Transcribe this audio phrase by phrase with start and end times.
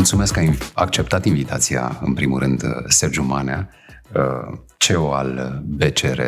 [0.00, 3.68] Mulțumesc că ai acceptat invitația, în primul rând, Sergiu Manea,
[4.14, 6.20] uh, CEO al BCR.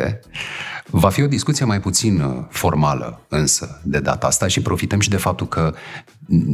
[0.89, 5.09] Va fi o discuție mai puțin uh, formală, însă, de data asta și profităm și
[5.09, 5.73] de faptul că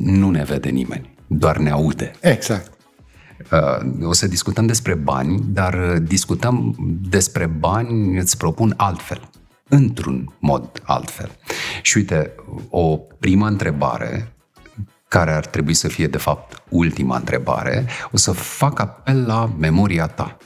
[0.03, 2.11] nu ne vede nimeni, doar ne aude.
[2.21, 2.71] Exact.
[3.51, 6.75] Uh, o să discutăm despre bani, dar discutăm
[7.09, 9.29] despre bani, îți propun altfel,
[9.69, 11.31] într-un mod altfel.
[11.81, 12.35] Și uite,
[12.69, 14.33] o primă întrebare
[15.09, 20.07] care ar trebui să fie, de fapt, ultima întrebare, o să fac apel la memoria
[20.07, 20.37] ta.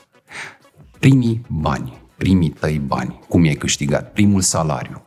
[0.98, 5.03] Primii bani, primii tăi bani, cum i-ai câștigat, primul salariu,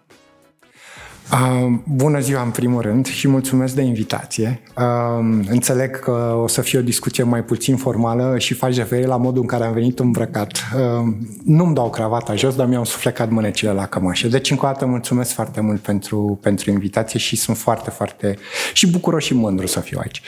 [1.32, 4.62] Uh, bună ziua în primul rând și mulțumesc de invitație.
[4.78, 9.18] Uh, înțeleg că o să fie o discuție mai puțin formală și faci referire la
[9.18, 10.52] modul în care am venit îmbrăcat.
[10.76, 11.14] Uh,
[11.44, 14.28] nu-mi dau cravata jos, dar mi-au suflecat mânecile la cămașă.
[14.28, 18.38] Deci încă o dată mulțumesc foarte mult pentru, pentru invitație și sunt foarte, foarte
[18.74, 20.22] și bucuros și mândru să fiu aici.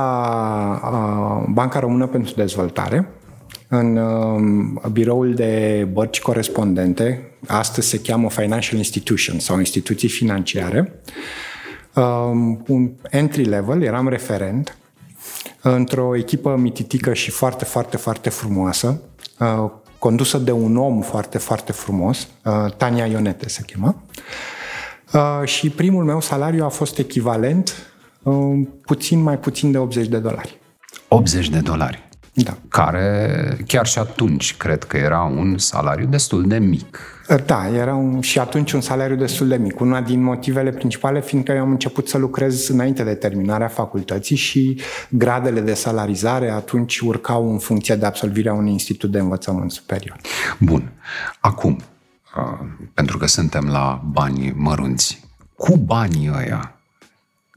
[0.83, 3.09] uh, Banca Română pentru Dezvoltare,
[3.67, 11.01] în uh, biroul de bărci corespondente, astăzi se cheamă Financial Institution sau instituții financiare.
[11.95, 14.77] Um, un entry level, eram referent
[15.61, 19.01] într-o echipă mititică și foarte, foarte, foarte frumoasă,
[19.39, 23.95] uh, condusă de un om foarte, foarte frumos, uh, Tania Ionete se chema.
[25.13, 27.73] Uh, și primul meu salariu a fost echivalent
[28.23, 30.59] uh, puțin mai puțin de 80 de dolari.
[31.07, 32.09] 80 de dolari.
[32.35, 32.57] Da.
[32.67, 36.99] Care chiar și atunci cred că era un salariu destul de mic.
[37.45, 39.79] Da, era un, și atunci un salariu destul de mic.
[39.79, 44.81] Una din motivele principale fiindcă eu am început să lucrez înainte de terminarea facultății și
[45.09, 50.17] gradele de salarizare atunci urcau în funcție de absolvirea unui institut de învățământ superior.
[50.59, 50.91] Bun.
[51.39, 51.79] Acum,
[52.37, 56.75] uh, pentru că suntem la bani mărunți, cu banii ăia,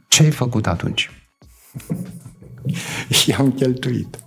[0.09, 1.11] ce ai făcut atunci?
[3.27, 4.19] I-am cheltuit.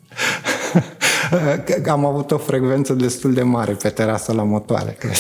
[1.90, 5.16] Am avut o frecvență destul de mare pe terasă la motoare, cred.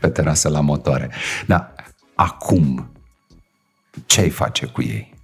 [0.00, 1.10] pe terasă la motoare.
[1.46, 1.74] Dar
[2.14, 2.90] acum,
[4.06, 5.14] ce ai face cu ei?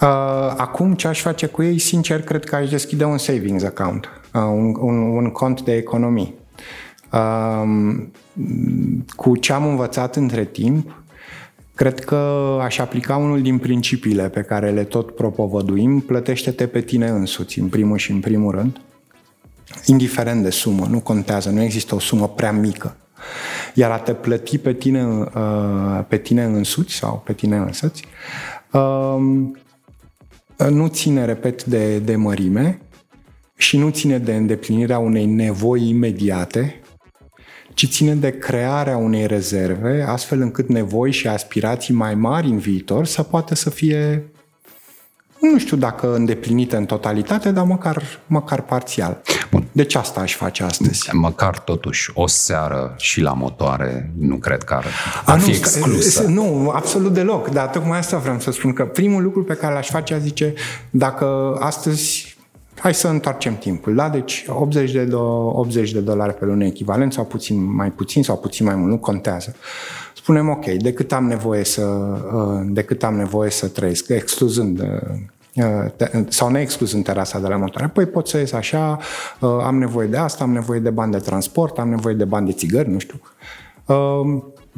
[0.00, 4.08] Uh, acum ce aș face cu ei, sincer, cred că aș deschide un savings account,
[4.34, 6.34] uh, un, un, un cont de economii.
[7.12, 7.62] Uh,
[9.16, 11.02] cu ce am învățat între timp,
[11.78, 12.14] Cred că
[12.62, 17.68] aș aplica unul din principiile pe care le tot propovăduim, plătește-te pe tine însuți, în
[17.68, 18.80] primul și în primul rând,
[19.86, 22.96] indiferent de sumă, nu contează, nu există o sumă prea mică.
[23.74, 28.04] Iar a te plăti pe tine, uh, pe tine însuți sau pe tine însăți,
[28.72, 29.56] um,
[30.70, 32.80] nu ține, repet, de, de mărime
[33.56, 36.80] și nu ține de îndeplinirea unei nevoi imediate,
[37.78, 43.06] ci ține de crearea unei rezerve, astfel încât nevoi și aspirații mai mari în viitor
[43.06, 44.30] să poată să fie,
[45.40, 49.20] nu știu dacă îndeplinite în totalitate, dar măcar, măcar parțial.
[49.50, 49.66] Bun.
[49.72, 51.08] Deci asta aș face astăzi.
[51.12, 54.86] Măcar totuși o seară și la motoare nu cred că ar,
[55.24, 56.22] ar A, fi nu, exclusă.
[56.22, 57.48] Nu, absolut deloc.
[57.48, 60.54] Dar tocmai asta vreau să spun, că primul lucru pe care l-aș face, a zice,
[60.90, 62.37] dacă astăzi
[62.78, 64.08] Hai să întoarcem timpul, da?
[64.08, 68.36] Deci 80 de, do- 80 de dolari pe lună echivalent sau puțin mai puțin sau
[68.36, 69.54] puțin mai mult, nu contează.
[70.14, 74.80] Spunem ok, de cât am nevoie să, uh, de cât am nevoie să trăiesc, excluzând
[74.80, 74.86] uh,
[76.28, 77.88] sau neexclus în terasa de la motoare.
[77.88, 78.98] Păi pot să ies așa,
[79.40, 82.52] am nevoie de asta, am nevoie de bani de transport, am nevoie de bani de
[82.52, 83.20] țigări, nu știu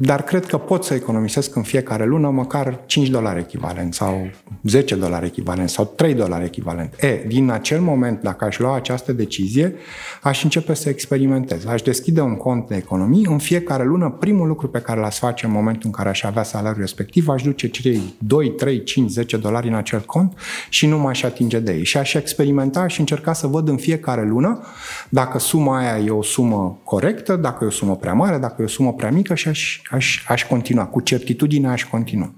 [0.03, 4.31] dar cred că pot să economisesc în fiecare lună măcar 5 dolari echivalent sau
[4.63, 6.95] 10 dolari echivalent sau 3 dolari echivalent.
[7.01, 9.75] E, din acel moment, dacă aș lua această decizie,
[10.23, 11.67] aș începe să experimentez.
[11.67, 13.27] Aș deschide un cont de economii.
[13.29, 16.43] În fiecare lună, primul lucru pe care l-aș face în momentul în care aș avea
[16.43, 20.39] salariul respectiv, aș duce cei 2, 3, 5, 10 dolari în acel cont
[20.69, 21.85] și nu m-aș atinge de ei.
[21.85, 24.61] Și aș experimenta și încerca să văd în fiecare lună
[25.09, 28.65] dacă suma aia e o sumă corectă, dacă e o sumă prea mare, dacă e
[28.65, 32.35] o sumă prea mică și aș aș, aș continua, cu certitudine aș continua.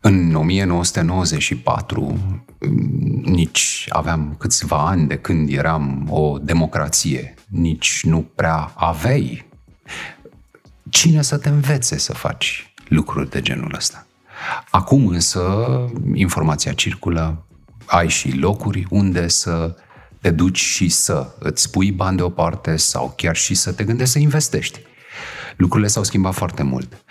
[0.00, 2.18] În 1994,
[3.22, 9.44] nici aveam câțiva ani de când eram o democrație, nici nu prea aveai
[10.90, 14.06] cine să te învețe să faci lucruri de genul ăsta.
[14.70, 15.66] Acum însă
[16.14, 17.46] informația circulă,
[17.86, 19.76] ai și locuri unde să
[20.20, 24.18] te duci și să îți pui bani deoparte sau chiar și să te gândești să
[24.18, 24.80] investești.
[25.56, 27.04] Lucrurile s-au schimbat foarte mult.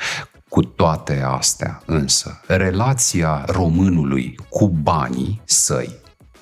[0.50, 5.96] Cu toate astea, însă, relația românului cu banii săi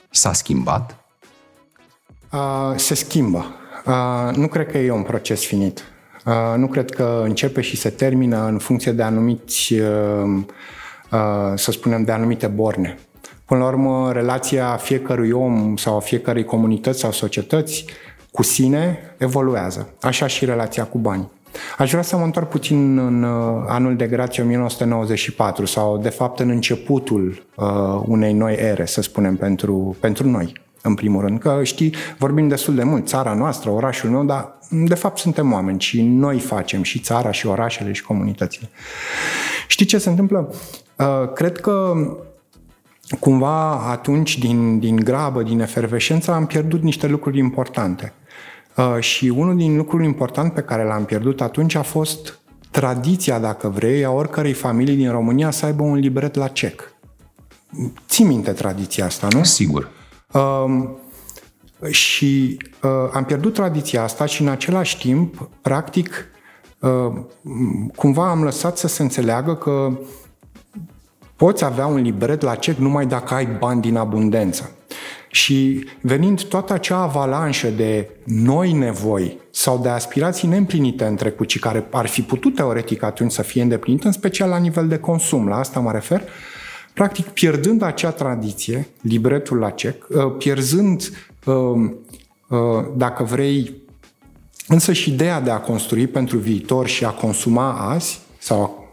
[0.10, 0.96] s-a schimbat?
[2.32, 3.46] Uh, se schimbă.
[3.86, 5.84] Uh, nu cred că e un proces finit.
[6.26, 10.44] Uh, nu cred că începe și se termină în funcție de anumiți, uh,
[11.12, 12.98] uh, să spunem, de anumite borne.
[13.46, 17.86] Până la urmă, relația fiecărui om sau a fiecărei comunități sau societăți
[18.32, 19.94] cu sine evoluează.
[20.02, 21.32] Așa și relația cu banii.
[21.78, 26.40] Aș vrea să mă întorc puțin în uh, anul de grație 1994 sau de fapt
[26.40, 27.66] în începutul uh,
[28.06, 31.40] unei noi ere, să spunem, pentru, pentru noi, în primul rând.
[31.40, 35.80] Că știi, vorbim destul de mult, țara noastră, orașul meu, dar de fapt suntem oameni
[35.80, 38.70] și noi facem și țara și orașele și comunitățile.
[39.68, 40.54] Știi ce se întâmplă?
[40.96, 41.94] Uh, cred că
[43.20, 48.14] cumva atunci, din, din grabă, din efervescență, am pierdut niște lucruri importante.
[48.78, 52.40] Uh, și unul din lucrurile importante pe care l-am pierdut atunci a fost
[52.72, 56.94] tradiția, dacă vrei, a oricărei familii din România să aibă un libret la cec.
[58.08, 59.44] Ții minte tradiția asta, nu?
[59.44, 59.90] Sigur.
[60.32, 60.90] Uh,
[61.92, 66.26] și uh, am pierdut tradiția asta și în același timp, practic,
[66.80, 67.14] uh,
[67.96, 70.00] cumva am lăsat să se înțeleagă că
[71.36, 74.72] poți avea un libret la cec numai dacă ai bani din abundență.
[75.32, 81.60] Și venind toată acea avalanșă de noi nevoi sau de aspirații neîmplinite în trecut și
[81.60, 85.48] care ar fi putut teoretic atunci să fie îndeplinite, în special la nivel de consum,
[85.48, 86.22] la asta mă refer,
[86.94, 91.12] practic pierdând acea tradiție, libretul la cec, uh, pierzând,
[91.46, 91.56] uh,
[92.50, 92.60] uh,
[92.96, 93.74] dacă vrei,
[94.68, 98.88] însă și ideea de a construi pentru viitor și a consuma azi, sau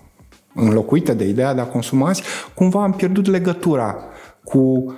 [0.54, 2.22] înlocuită de ideea de a consuma azi,
[2.54, 3.96] cumva am pierdut legătura
[4.44, 4.94] cu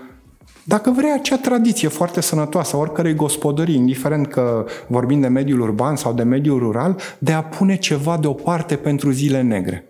[0.69, 5.97] dacă vrei acea tradiție foarte sănătoasă a oricărei gospodării, indiferent că vorbim de mediul urban
[5.97, 9.85] sau de mediul rural, de a pune ceva deoparte pentru zile negre.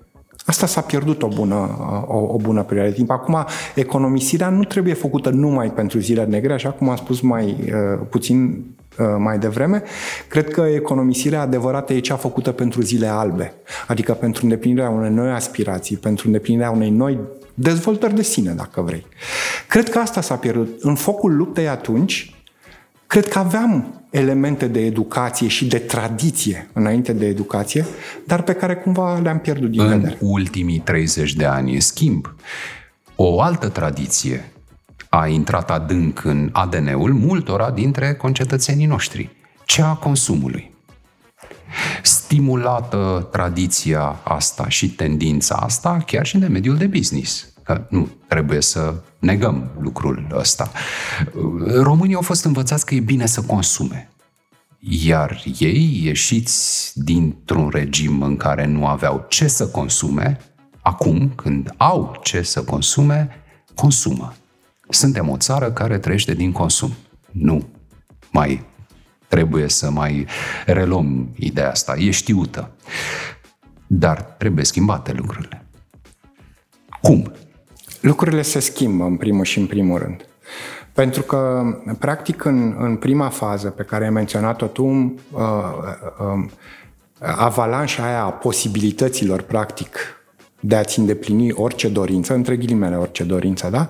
[0.47, 1.77] Asta s-a pierdut o bună,
[2.07, 3.11] o, o bună perioadă de timp.
[3.11, 3.45] Acum,
[3.75, 8.65] economisirea nu trebuie făcută numai pentru zile negre, așa cum am spus mai uh, puțin
[8.99, 9.83] uh, mai devreme.
[10.29, 13.55] Cred că economisirea adevărată e cea făcută pentru zile albe,
[13.87, 17.19] adică pentru îndeplinirea unei noi aspirații, pentru îndeplinirea unei noi
[17.59, 19.07] dezvoltări de sine, dacă vrei.
[19.69, 20.83] Cred că asta s-a pierdut.
[20.83, 22.35] În focul luptei atunci,
[23.07, 27.87] cred că aveam elemente de educație și de tradiție înainte de educație,
[28.27, 30.17] dar pe care cumva le-am pierdut din în vedere.
[30.21, 32.35] În ultimii 30 de ani, în schimb,
[33.15, 34.53] o altă tradiție
[35.09, 40.77] a intrat adânc în ADN-ul multora dintre concetățenii noștri, cea a consumului.
[42.29, 47.53] Stimulată tradiția asta și tendința asta chiar și de mediul de business.
[47.63, 50.71] Că nu trebuie să negăm lucrul ăsta.
[51.83, 54.11] Românii au fost învățați că e bine să consume.
[54.79, 60.41] Iar ei, ieșiți dintr-un regim în care nu aveau ce să consume,
[60.81, 63.29] acum, când au ce să consume,
[63.75, 64.35] consumă.
[64.89, 66.93] Suntem o țară care trăiește din consum.
[67.31, 67.69] Nu
[68.31, 68.67] mai
[69.29, 70.27] trebuie să mai
[70.67, 71.97] reluăm ideea asta.
[71.97, 72.71] E știută.
[73.87, 75.65] Dar trebuie schimbate lucrurile.
[77.03, 77.33] Cum?
[78.01, 80.29] Lucrurile se schimbă în primul și în primul rând.
[80.93, 81.63] Pentru că,
[81.99, 85.13] practic, în, în prima fază pe care ai menționat-o tu, uh,
[86.19, 86.51] uh,
[87.19, 89.99] avalanșa aia a posibilităților, practic,
[90.61, 93.89] de a-ți îndeplini orice dorință, între ghilimele orice dorință, da?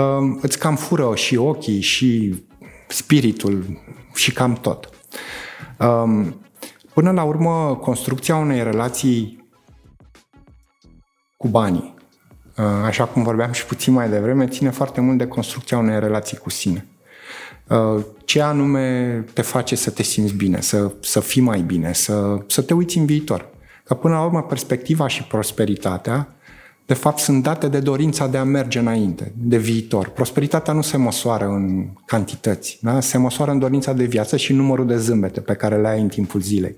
[0.00, 2.42] Uh, îți cam fură și ochii și
[2.88, 3.64] spiritul
[4.14, 4.88] și cam tot.
[5.78, 6.26] Uh,
[6.94, 9.48] până la urmă, construcția unei relații
[11.36, 11.96] cu banii
[12.84, 16.50] așa cum vorbeam și puțin mai devreme, ține foarte mult de construcția unei relații cu
[16.50, 16.86] sine.
[18.24, 22.62] Ce anume te face să te simți bine, să, să fii mai bine, să, să
[22.62, 23.50] te uiți în viitor.
[23.84, 26.36] Că până la urmă perspectiva și prosperitatea
[26.88, 30.08] de fapt sunt date de dorința de a merge înainte, de viitor.
[30.08, 33.00] Prosperitatea nu se măsoară în cantități, da?
[33.00, 36.08] se măsoară în dorința de viață și numărul de zâmbete pe care le ai în
[36.08, 36.76] timpul zilei.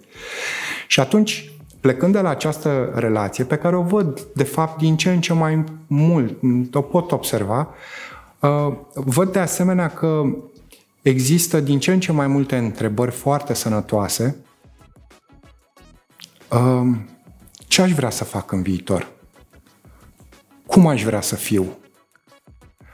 [0.86, 5.10] Și atunci, plecând de la această relație, pe care o văd, de fapt, din ce
[5.10, 6.38] în ce mai mult,
[6.74, 7.68] o pot observa,
[8.40, 10.22] uh, văd de asemenea că
[11.02, 14.36] există din ce în ce mai multe întrebări foarte sănătoase.
[16.48, 16.96] Uh,
[17.68, 19.18] ce aș vrea să fac în viitor?
[20.70, 21.78] Cum aș vrea să fiu.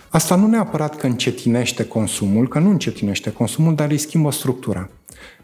[0.08, 4.88] Asta nu neapărat că încetinește consumul, că nu încetinește consumul, dar îi schimbă structura.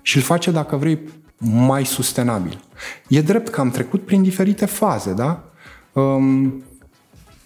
[0.03, 0.99] Și îl face, dacă vrei,
[1.39, 2.61] mai sustenabil.
[3.09, 5.45] E drept că am trecut prin diferite faze, da?
[5.93, 6.65] Um,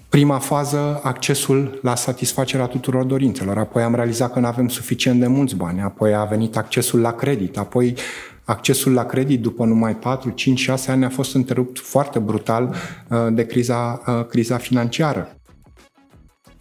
[0.09, 5.27] prima fază, accesul la satisfacerea tuturor dorințelor, apoi am realizat că nu avem suficient de
[5.27, 7.95] mulți bani, apoi a venit accesul la credit, apoi
[8.47, 12.75] accesul la credit după numai 4, 5, 6 ani a fost întrerupt foarte brutal
[13.09, 15.37] uh, de criza, uh, criza financiară.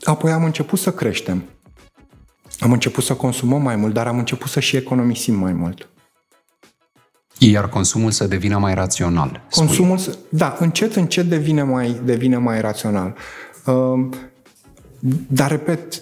[0.03, 1.43] Apoi am început să creștem.
[2.59, 5.89] Am început să consumăm mai mult, dar am început să și economisim mai mult.
[7.37, 9.41] Iar consumul să devină mai rațional.
[9.49, 10.15] Consumul, spui.
[10.29, 13.15] da, încet, încet devine mai, devine mai rațional.
[13.65, 14.09] Uh,
[15.27, 16.01] dar, repet,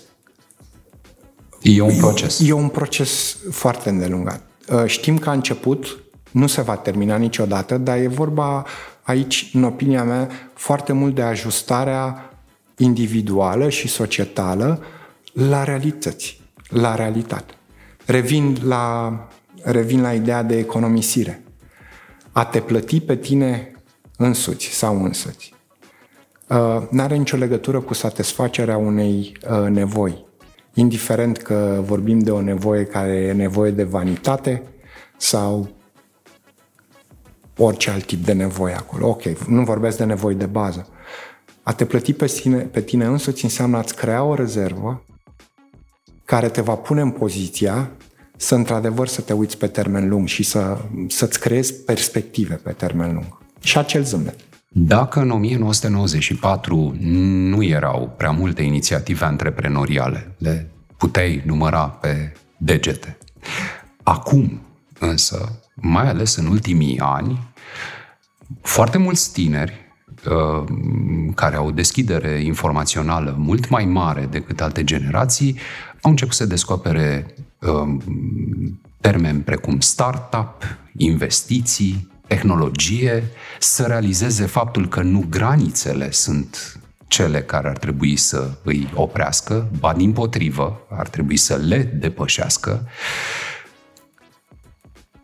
[1.63, 2.39] E un proces.
[2.39, 4.41] E un proces foarte îndelungat.
[4.69, 8.65] Uh, știm că a început, nu se va termina niciodată, dar e vorba
[9.01, 12.33] aici, în opinia mea, foarte mult de ajustarea
[12.77, 14.83] individuală și societală
[15.33, 17.53] la realități, la realitate.
[18.05, 19.13] Revin la,
[19.61, 21.43] revin la ideea de economisire.
[22.31, 23.71] A te plăti pe tine
[24.17, 25.53] însuți sau însuți.
[26.47, 30.25] Uh, n-are nicio legătură cu satisfacerea unei uh, nevoi
[30.73, 34.63] indiferent că vorbim de o nevoie care e nevoie de vanitate
[35.17, 35.69] sau
[37.57, 39.07] orice alt tip de nevoie acolo.
[39.07, 40.87] Ok, nu vorbesc de nevoi de bază.
[41.63, 45.05] A te plăti pe tine, pe tine însuți înseamnă a-ți crea o rezervă
[46.25, 47.91] care te va pune în poziția
[48.37, 50.77] să într-adevăr să te uiți pe termen lung și să,
[51.07, 53.37] să-ți creezi perspective pe termen lung.
[53.59, 54.35] Și acel zâmbet.
[54.75, 63.17] Dacă în 1994 nu erau prea multe inițiative antreprenoriale, le puteai număra pe degete.
[64.03, 64.61] Acum,
[64.99, 67.53] însă, mai ales în ultimii ani,
[68.61, 69.73] foarte mulți tineri
[70.25, 70.63] uh,
[71.35, 75.57] care au o deschidere informațională mult mai mare decât alte generații,
[76.01, 77.97] au început să descopere uh,
[79.01, 80.63] termeni precum startup,
[80.97, 83.23] investiții, tehnologie
[83.59, 89.93] să realizeze faptul că nu granițele sunt cele care ar trebui să îi oprească, ba
[89.93, 92.87] din potrivă, ar trebui să le depășească.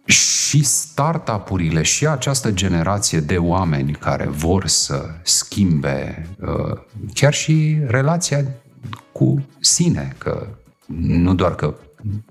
[0.06, 6.77] Și startup-urile și această generație de oameni care vor să schimbe uh,
[7.13, 8.46] chiar și relația
[9.12, 10.48] cu sine, că
[10.96, 11.75] nu doar că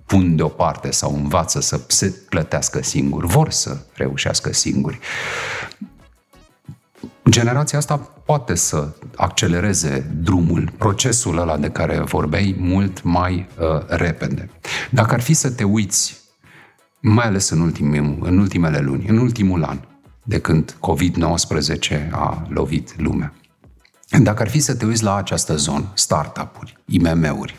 [0.07, 4.99] pun deoparte sau învață să se plătească singuri, vor să reușească singuri.
[7.31, 14.51] Generația asta poate să accelereze drumul, procesul ăla de care vorbeai, mult mai uh, repede.
[14.91, 16.17] Dacă ar fi să te uiți,
[17.01, 19.81] mai ales în, ultimul, în ultimele luni, în ultimul an,
[20.23, 23.33] de când COVID-19 a lovit lumea,
[24.23, 27.59] dacă ar fi să te uiți la această zonă, startup-uri, IMM-uri,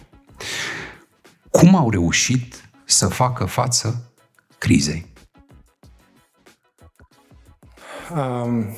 [1.51, 4.11] cum au reușit să facă față
[4.57, 5.05] crizei?
[8.15, 8.75] Um,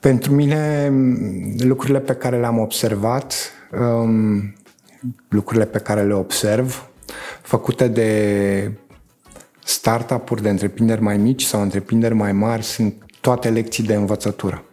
[0.00, 0.92] pentru mine,
[1.58, 3.34] lucrurile pe care le-am observat,
[3.80, 4.54] um,
[5.28, 6.88] lucrurile pe care le observ,
[7.42, 8.72] făcute de
[9.64, 14.64] startup-uri, de întreprinderi mai mici sau întreprinderi mai mari, sunt toate lecții de învățătură,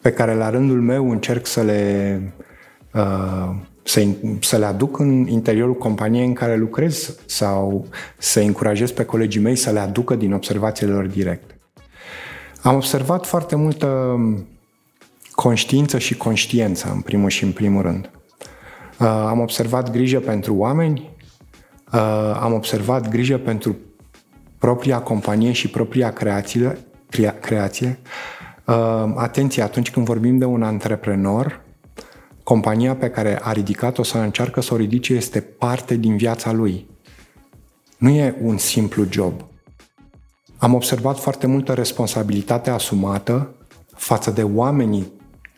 [0.00, 2.20] pe care la rândul meu încerc să le
[2.94, 4.06] uh, să,
[4.40, 7.86] să le aduc în interiorul companiei în care lucrez sau
[8.18, 11.56] să încurajez pe colegii mei să le aducă din observațiile lor directe.
[12.62, 14.16] Am observat foarte multă
[15.30, 18.10] conștiință și conștiență, în primul și în primul rând.
[19.00, 21.10] Uh, am observat grijă pentru oameni,
[21.92, 23.76] uh, am observat grijă pentru
[24.58, 26.78] propria companie și propria creație.
[27.40, 27.98] creație.
[28.66, 31.60] Uh, atenție, atunci când vorbim de un antreprenor,
[32.52, 36.86] compania pe care a ridicat-o să încearcă să o ridice este parte din viața lui.
[37.98, 39.44] Nu e un simplu job.
[40.56, 43.54] Am observat foarte multă responsabilitate asumată
[43.96, 45.12] față de oamenii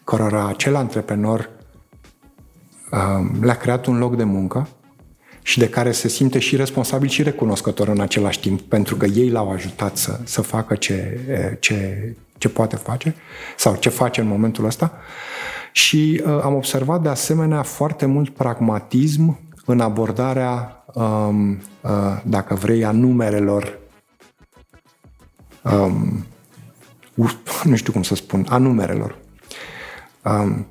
[0.05, 1.51] cărora acel antreprenor
[2.93, 4.69] uh, le-a creat un loc de muncă
[5.43, 9.31] și de care se simte și responsabil și recunoscător în același timp, pentru că ei
[9.31, 11.21] l-au ajutat să, să facă ce,
[11.61, 13.15] ce, ce poate face
[13.57, 14.99] sau ce face în momentul ăsta.
[15.77, 21.51] Și uh, am observat de asemenea foarte mult pragmatism în abordarea, um,
[21.81, 23.79] uh, dacă vrei, a numerelor
[25.63, 26.27] um,
[27.65, 29.19] nu știu cum să spun, a numerelor.
[30.25, 30.67] Um,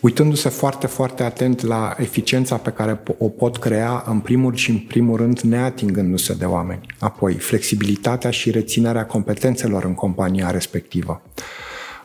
[0.00, 4.78] uitându-se foarte, foarte atent la eficiența pe care o pot crea, în primul și în
[4.78, 6.86] primul rând, neatingându-se de oameni.
[6.98, 11.22] Apoi, flexibilitatea și reținerea competențelor în compania respectivă.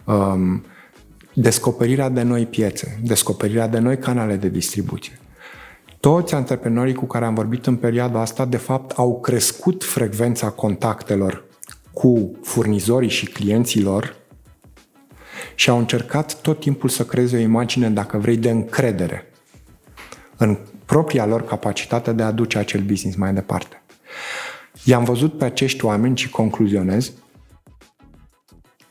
[0.06, 0.64] Um,
[1.42, 5.20] descoperirea de noi piețe, descoperirea de noi canale de distribuție.
[6.00, 11.44] Toți antreprenorii cu care am vorbit în perioada asta, de fapt, au crescut frecvența contactelor
[11.92, 14.16] cu furnizorii și clienții lor
[15.56, 19.32] și au încercat tot timpul să creeze o imagine, dacă vrei, de încredere
[20.38, 23.82] în propria lor capacitate de a duce acel business mai departe.
[24.86, 27.12] I-am văzut pe acești oameni și concluzionez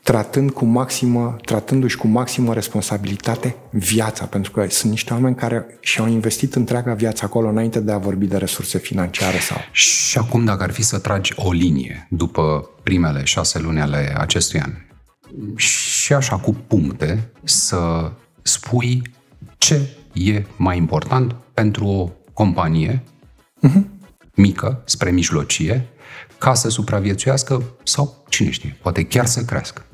[0.03, 6.07] tratând cu maximă, tratându-și cu maximă responsabilitate viața, pentru că sunt niște oameni care și-au
[6.07, 9.57] investit întreaga viață acolo înainte de a vorbi de resurse financiare sau...
[9.71, 14.59] Și acum, dacă ar fi să tragi o linie după primele șase luni ale acestui
[14.59, 14.71] an,
[15.55, 19.01] și așa cu puncte să spui
[19.57, 23.03] ce e mai important pentru o companie
[23.67, 23.81] uh-huh.
[24.35, 25.87] mică spre mijlocie
[26.37, 29.85] ca să supraviețuiască sau, cine știe, poate chiar să crească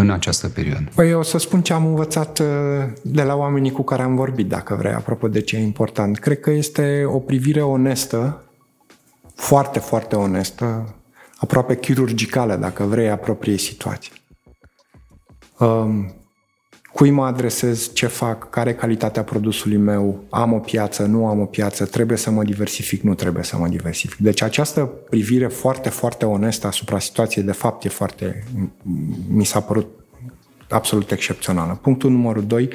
[0.00, 0.90] în această perioadă?
[0.94, 2.46] Păi eu o să spun ce am învățat uh,
[3.02, 6.18] de la oamenii cu care am vorbit, dacă vrei, apropo de ce e important.
[6.18, 8.44] Cred că este o privire onestă,
[9.34, 10.94] foarte, foarte onestă,
[11.36, 14.12] aproape chirurgicală, dacă vrei, a propriei situații.
[15.58, 16.14] Um,
[16.96, 21.40] cui mă adresez, ce fac, care e calitatea produsului meu, am o piață, nu am
[21.40, 24.18] o piață, trebuie să mă diversific, nu trebuie să mă diversific.
[24.18, 28.44] Deci această privire foarte, foarte onestă asupra situației, de fapt, e foarte,
[29.28, 29.86] mi s-a părut
[30.68, 31.78] absolut excepțională.
[31.82, 32.68] Punctul numărul 2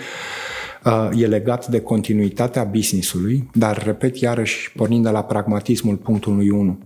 [0.84, 6.79] uh, e legat de continuitatea business-ului, dar, repet, iarăși, pornind de la pragmatismul punctului 1.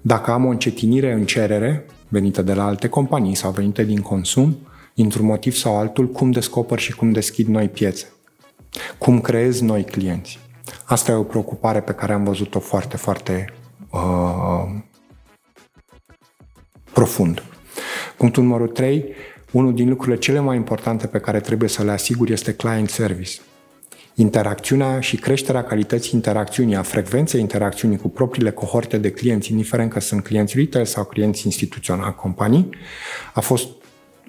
[0.00, 4.58] Dacă am o încetinire în cerere, venită de la alte companii sau venită din consum,
[4.98, 8.06] dintr-un motiv sau altul, cum descoper și cum deschid noi piețe.
[8.98, 10.38] Cum creez noi clienți.
[10.84, 13.52] Asta e o preocupare pe care am văzut-o foarte, foarte
[13.90, 14.80] uh,
[16.92, 17.42] profund.
[18.16, 19.04] Punctul numărul 3.
[19.50, 23.40] Unul din lucrurile cele mai importante pe care trebuie să le asiguri este client service.
[24.14, 30.00] Interacțiunea și creșterea calității interacțiunii, a frecvenței interacțiunii cu propriile cohorte de clienți, indiferent că
[30.00, 32.68] sunt clienți retail sau clienți instituționali, companii,
[33.34, 33.77] a fost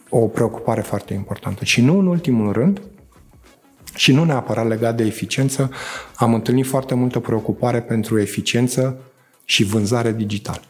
[0.09, 1.65] o preocupare foarte importantă.
[1.65, 2.81] Și nu în ultimul rând,
[3.95, 5.71] și nu neapărat legat de eficiență,
[6.15, 8.97] am întâlnit foarte multă preocupare pentru eficiență
[9.43, 10.61] și vânzare digitală.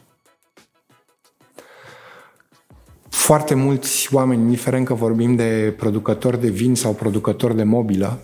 [3.10, 8.20] Foarte mulți oameni, indiferent că vorbim de producători de vin sau producători de mobilă,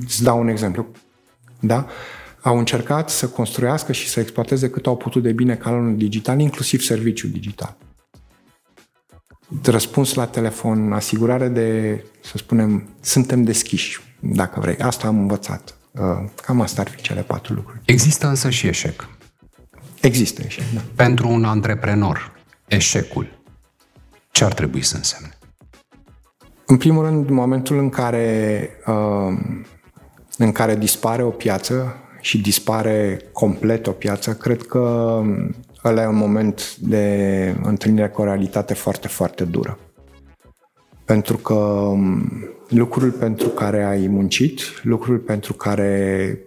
[0.00, 0.86] îți dau un exemplu,
[1.60, 1.86] da?
[2.42, 6.80] au încercat să construiască și să exploateze cât au putut de bine canalul digital, inclusiv
[6.80, 7.76] serviciul digital
[9.62, 14.76] răspuns la telefon, asigurare de, să spunem, suntem deschiși, dacă vrei.
[14.76, 15.76] Asta am învățat.
[15.90, 17.80] Uh, cam asta ar fi cele patru lucruri.
[17.84, 19.08] Există însă și eșec.
[20.00, 20.80] Există eșec, da.
[20.94, 22.32] Pentru un antreprenor,
[22.66, 23.38] eșecul,
[24.30, 25.38] ce ar trebui să însemne?
[26.66, 29.38] În primul rând, în momentul în care, uh,
[30.36, 35.20] în care dispare o piață și dispare complet o piață, cred că
[35.84, 39.78] ăla e un moment de întâlnire cu o realitate foarte, foarte dură.
[41.04, 42.30] Pentru că um,
[42.68, 46.38] lucrul pentru care ai muncit, lucrul pentru care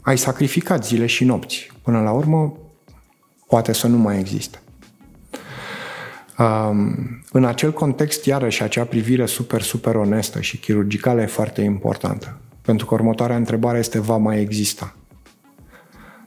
[0.00, 2.56] ai sacrificat zile și nopți, până la urmă,
[3.46, 4.58] poate să nu mai existe.
[6.38, 12.38] Um, în acel context, iarăși, acea privire super, super onestă și chirurgicală e foarte importantă.
[12.62, 14.96] Pentru că următoarea întrebare este, va mai exista?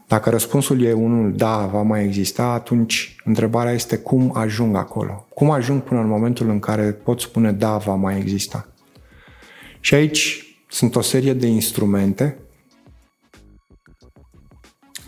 [0.07, 5.25] Dacă răspunsul e unul da, va mai exista, atunci întrebarea este cum ajung acolo.
[5.33, 8.67] Cum ajung până în momentul în care pot spune da, va mai exista.
[9.79, 12.37] Și aici sunt o serie de instrumente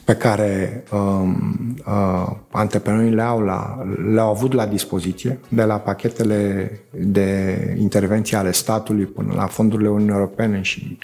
[0.05, 7.57] pe care um, uh, antreprenorii le-au, la, le-au avut la dispoziție, de la pachetele de
[7.79, 10.97] intervenție ale statului până la fondurile Uniunii Europene și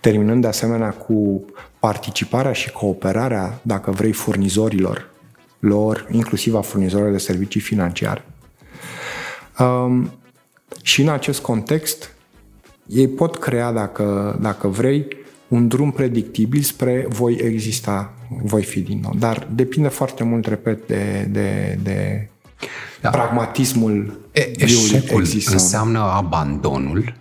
[0.00, 1.44] terminând de asemenea cu
[1.80, 5.10] participarea și cooperarea, dacă vrei, furnizorilor
[5.58, 8.24] lor, inclusiv a furnizorilor de servicii financiare.
[9.58, 10.10] Um,
[10.82, 12.14] și în acest context,
[12.86, 15.06] ei pot crea, dacă, dacă vrei,
[15.48, 19.14] un drum predictibil spre voi exista, voi fi din nou.
[19.18, 22.28] Dar depinde foarte mult, repet, de, de, de
[23.00, 23.10] da.
[23.10, 27.14] pragmatismul e, Eșecul înseamnă abandonul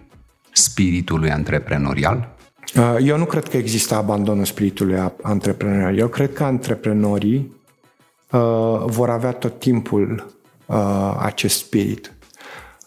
[0.52, 2.38] spiritului antreprenorial?
[2.76, 5.98] Uh, eu nu cred că există abandonul spiritului antreprenorial.
[5.98, 7.56] Eu cred că antreprenorii
[8.32, 10.34] uh, vor avea tot timpul
[10.66, 12.14] uh, acest spirit.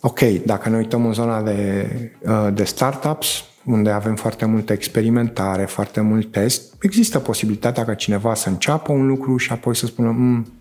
[0.01, 1.89] Ok, dacă ne uităm în zona de,
[2.21, 8.35] uh, de startups, unde avem foarte multă experimentare, foarte mult test, există posibilitatea ca cineva
[8.35, 10.53] să înceapă un lucru și apoi să spună mm,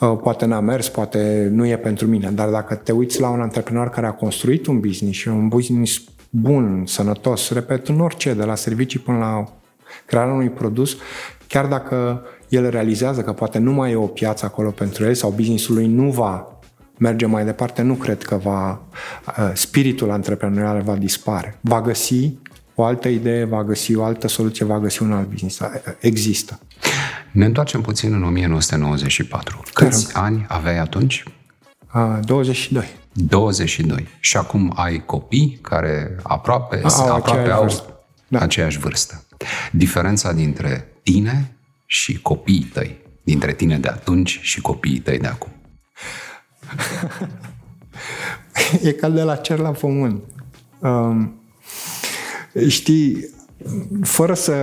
[0.00, 2.30] uh, poate n-a mers, poate nu e pentru mine.
[2.30, 6.02] Dar dacă te uiți la un antreprenor care a construit un business și un business
[6.30, 9.44] bun, sănătos, repet, în orice, de la servicii până la
[10.06, 10.96] crearea unui produs,
[11.46, 15.30] chiar dacă el realizează că poate nu mai e o piață acolo pentru el sau
[15.30, 16.60] businessul lui nu va
[16.98, 21.58] merge mai departe, nu cred că va, uh, spiritul antreprenorial va dispare.
[21.60, 22.32] Va găsi
[22.74, 25.60] o altă idee, va găsi o altă soluție, va găsi un alt business.
[26.00, 26.60] Există.
[27.32, 29.62] Ne întoarcem puțin în 1994.
[29.74, 30.26] Câți Care?
[30.26, 31.24] ani aveai atunci?
[31.94, 32.84] Uh, 22.
[33.12, 34.08] 22.
[34.20, 38.00] Și acum ai copii care aproape, au, aproape au vârstă.
[38.28, 38.38] Da.
[38.38, 39.24] aceeași vârstă.
[39.72, 45.50] Diferența dintre tine și copiii tăi, dintre tine de atunci și copiii tăi de acum.
[48.82, 50.22] e ca de la cer la pământ.
[50.78, 51.40] Um,
[52.68, 53.28] știi,
[54.02, 54.54] fără să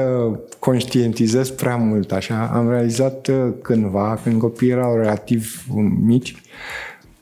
[0.60, 5.64] conștientizez prea mult așa, am realizat uh, cândva, când copiii erau relativ
[6.02, 6.36] mici,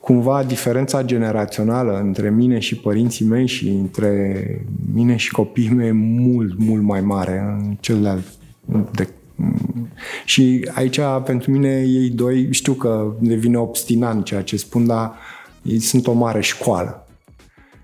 [0.06, 4.44] cumva diferența generațională între mine și părinții mei și între
[4.92, 8.22] mine și copiii mei e mult, mult mai mare în cel de,
[8.92, 9.08] de
[10.24, 15.14] și aici, pentru mine, ei doi, știu că devine obstinant ceea ce spun, dar
[15.62, 17.06] ei sunt o mare școală.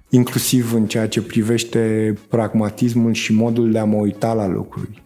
[0.08, 5.02] Inclusiv în ceea ce privește pragmatismul și modul de a mă uita la lucruri.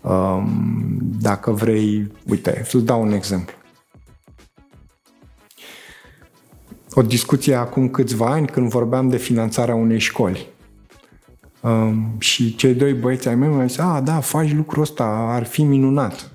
[0.00, 3.54] Um, dacă vrei, uite, să-ți dau un exemplu.
[6.94, 10.48] O discuție acum câțiva ani când vorbeam de finanțarea unei școli.
[11.60, 15.44] Um, și cei doi băieți ai mei mi-au zis, a, da, faci lucrul ăsta, ar
[15.44, 16.30] fi minunat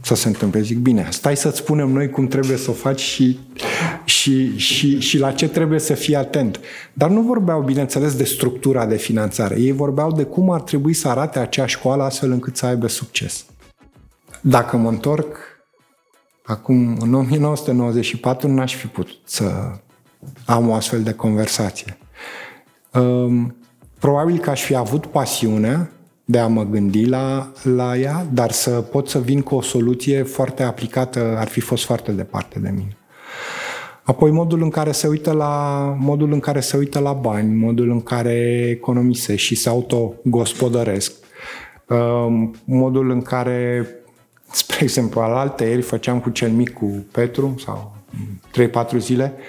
[0.00, 0.60] să se întâmple.
[0.60, 3.38] Zic, bine, stai să-ți spunem noi cum trebuie să o faci și,
[4.04, 6.60] și, și, și la ce trebuie să fii atent.
[6.92, 9.60] Dar nu vorbeau, bineînțeles, de structura de finanțare.
[9.60, 13.44] Ei vorbeau de cum ar trebui să arate acea școală astfel încât să aibă succes.
[14.40, 15.36] Dacă mă întorc,
[16.44, 19.44] acum, în 1994, n-aș fi putut să
[20.44, 21.98] am o astfel de conversație.
[22.92, 23.56] Um,
[23.98, 25.90] probabil că aș fi avut pasiunea
[26.24, 30.22] de a mă gândi la, la ea, dar să pot să vin cu o soluție
[30.22, 32.96] foarte aplicată ar fi fost foarte departe de mine.
[34.02, 37.90] Apoi modul în care se uită la modul în care se uită la bani, modul
[37.90, 41.12] în care economisesc și se autogospodăresc,
[41.88, 43.88] um, modul în care,
[44.50, 47.96] spre exemplu, al alte ieri făceam cu cel mic cu Petru sau
[48.50, 49.40] 3-4 zile, Ehm,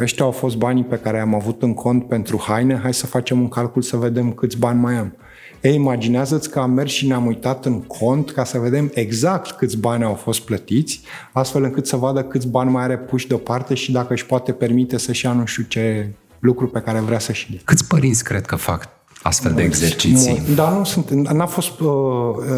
[0.00, 3.40] ăștia au fost banii pe care am avut în cont pentru haine, hai să facem
[3.40, 5.16] un calcul să vedem câți bani mai am.
[5.60, 9.76] Ei, imaginează-ți că am mers și ne-am uitat în cont ca să vedem exact câți
[9.76, 11.00] bani au fost plătiți,
[11.32, 14.98] astfel încât să vadă câți bani mai are puși deoparte și dacă își poate permite
[14.98, 17.60] să-și ia nu știu ce lucru pe care vrea să-și dea.
[17.64, 18.88] Câți părinți cred că fac
[19.22, 20.42] astfel de exerciții.
[20.54, 21.88] Dar nu sunt, n-a fost, uh,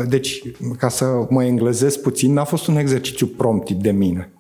[0.09, 0.43] deci,
[0.79, 4.31] ca să mă englezesc puțin, n-a fost un exercițiu promptit de mine.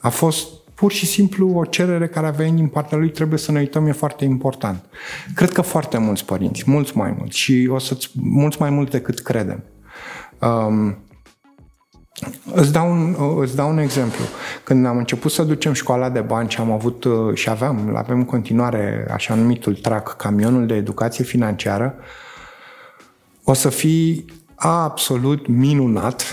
[0.00, 3.52] A fost pur și simplu o cerere care a venit din partea lui, trebuie să
[3.52, 4.84] ne uităm, e foarte important.
[5.34, 9.20] Cred că foarte mulți părinți, mulți mai mulți și o să mulți mai mult decât
[9.20, 9.64] credem.
[10.40, 10.96] Um,
[12.54, 14.24] Îți dau, un, îți dau un exemplu.
[14.64, 18.18] Când am început să ducem școala de bani și am avut uh, și aveam, avem
[18.18, 21.94] în continuare așa numitul TRAC, camionul de educație financiară,
[23.44, 26.24] o să fii absolut minunat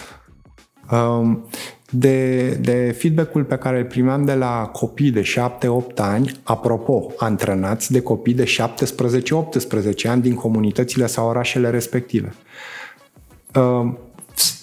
[0.92, 1.48] um,
[1.90, 7.92] de, de feedback-ul pe care îl primeam de la copii de 7-8 ani, apropo, antrenați
[7.92, 12.34] de copii de 17-18 ani din comunitățile sau orașele respective.
[13.56, 13.94] Uh,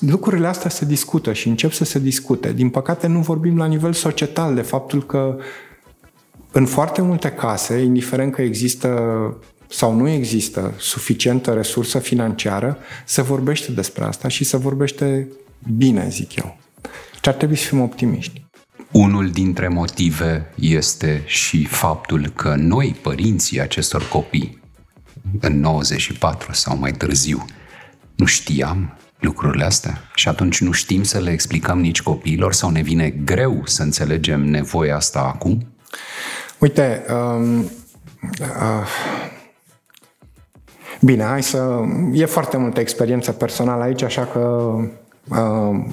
[0.01, 2.53] lucrurile astea se discută și încep să se discute.
[2.53, 5.39] Din păcate nu vorbim la nivel societal de faptul că
[6.53, 8.91] în foarte multe case, indiferent că există
[9.69, 15.29] sau nu există suficientă resursă financiară, se vorbește despre asta și se vorbește
[15.77, 16.57] bine, zic eu.
[17.27, 18.47] Și ar trebui să fim optimiști.
[18.93, 24.61] Unul dintre motive este și faptul că noi, părinții acestor copii,
[25.41, 27.45] în 94 sau mai târziu,
[28.17, 32.83] nu știam lucrurile astea și atunci nu știm să le explicăm nici copiilor sau ne
[32.83, 35.67] vine greu să înțelegem nevoia asta acum?
[36.59, 38.87] Uite, um, uh,
[41.01, 41.81] Bine, hai să...
[42.13, 44.89] E foarte multă experiență personală aici, așa că uh,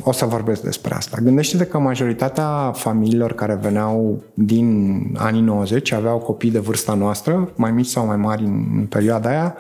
[0.02, 1.18] o să vorbesc despre asta.
[1.22, 7.72] Gândește-te că majoritatea familiilor care veneau din anii 90 aveau copii de vârsta noastră, mai
[7.72, 9.56] mici sau mai mari în, în perioada aia,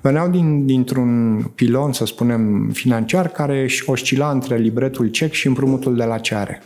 [0.00, 5.96] veneau din, dintr-un pilon, să spunem, financiar, care își oscila între libretul cec și împrumutul
[5.96, 6.62] de la ceare.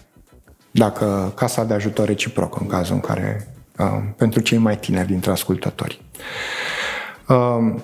[0.71, 5.31] Dacă casa de ajutor reciproc, în cazul în care, uh, pentru cei mai tineri dintre
[5.31, 6.03] ascultători.
[7.29, 7.75] Uh,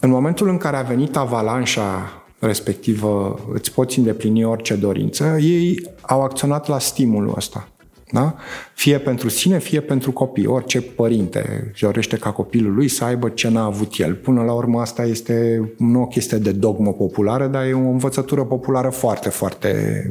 [0.00, 6.22] în momentul în care a venit avalanșa respectivă, îți poți îndeplini orice dorință, ei au
[6.22, 7.68] acționat la stimulul ăsta.
[8.14, 8.34] Da?
[8.74, 10.46] Fie pentru sine, fie pentru copii.
[10.46, 14.14] Orice părinte își dorește ca copilul lui să aibă ce n-a avut el.
[14.14, 18.44] Până la urmă asta este nu o chestie de dogmă populară, dar e o învățătură
[18.44, 20.02] populară foarte, foarte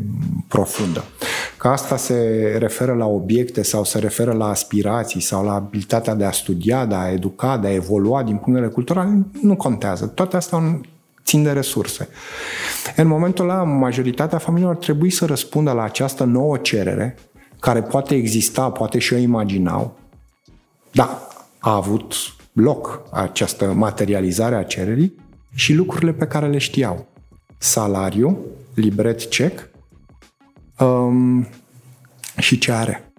[0.48, 1.04] profundă.
[1.58, 2.16] Că asta se
[2.60, 6.96] referă la obiecte sau se referă la aspirații sau la abilitatea de a studia, de
[6.96, 10.06] a educa, de a evolua din punct de vedere cultural, nu contează.
[10.06, 10.82] Toate astea
[11.26, 12.08] țin de resurse.
[12.96, 17.18] În momentul ăla, majoritatea familiilor ar trebui să răspundă la această nouă cerere
[17.60, 19.98] care poate exista, poate și o imaginau,
[20.92, 21.28] da,
[21.60, 22.14] a avut
[22.54, 25.16] loc această materializare a cererii
[25.54, 27.08] și lucrurile pe care le știau.
[27.58, 28.38] Salariu,
[28.74, 29.70] libret cec
[30.80, 31.48] um,
[32.38, 33.12] și ce are.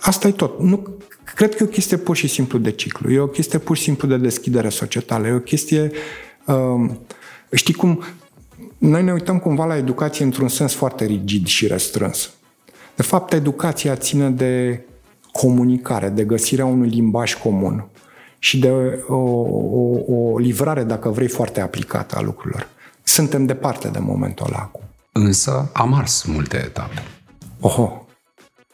[0.00, 0.60] Asta e tot.
[0.60, 0.96] Nu,
[1.34, 3.10] cred că e o chestie pur și simplu de ciclu.
[3.10, 5.26] E o chestie pur și simplu de deschidere societală.
[5.26, 5.80] E o chestie...
[5.80, 5.90] Um,
[7.52, 8.02] știi cum...
[8.78, 12.30] Noi ne uităm cumva la educație într-un sens foarte rigid și restrâns.
[12.96, 14.84] De fapt, educația ține de
[15.32, 17.86] comunicare, de găsirea unui limbaj comun
[18.38, 18.70] și de
[19.08, 22.68] o, o, o livrare, dacă vrei, foarte aplicată a lucrurilor.
[23.02, 24.82] Suntem departe de momentul ăla acum.
[25.12, 27.02] Însă am mars multe etape.
[27.60, 28.06] Oho,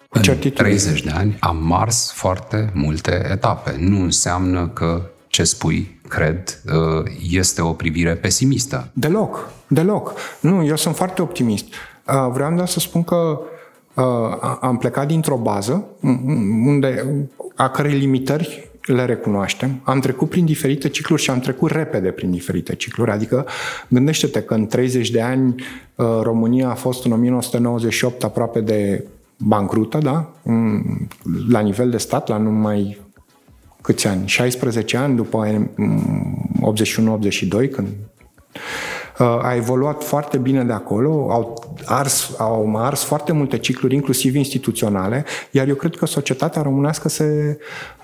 [0.09, 3.77] în 30 de ani am mars foarte multe etape.
[3.79, 8.89] Nu înseamnă că ce spui, cred, uh, este o privire pesimistă.
[8.93, 10.13] Deloc, deloc.
[10.41, 11.65] Nu, eu sunt foarte optimist.
[11.65, 13.41] Uh, vreau doar să spun că
[13.97, 15.85] Uh, am plecat dintr-o bază
[16.67, 17.07] unde,
[17.55, 19.81] a cărei limitări le recunoaștem.
[19.83, 23.11] Am trecut prin diferite cicluri și am trecut repede prin diferite cicluri.
[23.11, 23.47] Adică
[23.89, 25.55] gândește-te că în 30 de ani
[25.95, 29.05] uh, România a fost în 1998 aproape de
[29.37, 30.33] bancrută, da?
[31.49, 33.06] La nivel de stat, la numai
[33.87, 34.27] câți ani?
[34.27, 35.69] 16 ani după
[37.57, 37.89] 81-82, când
[39.19, 45.25] a evoluat foarte bine de acolo, au ars, au ars foarte multe cicluri, inclusiv instituționale,
[45.51, 47.59] iar eu cred că societatea românească se,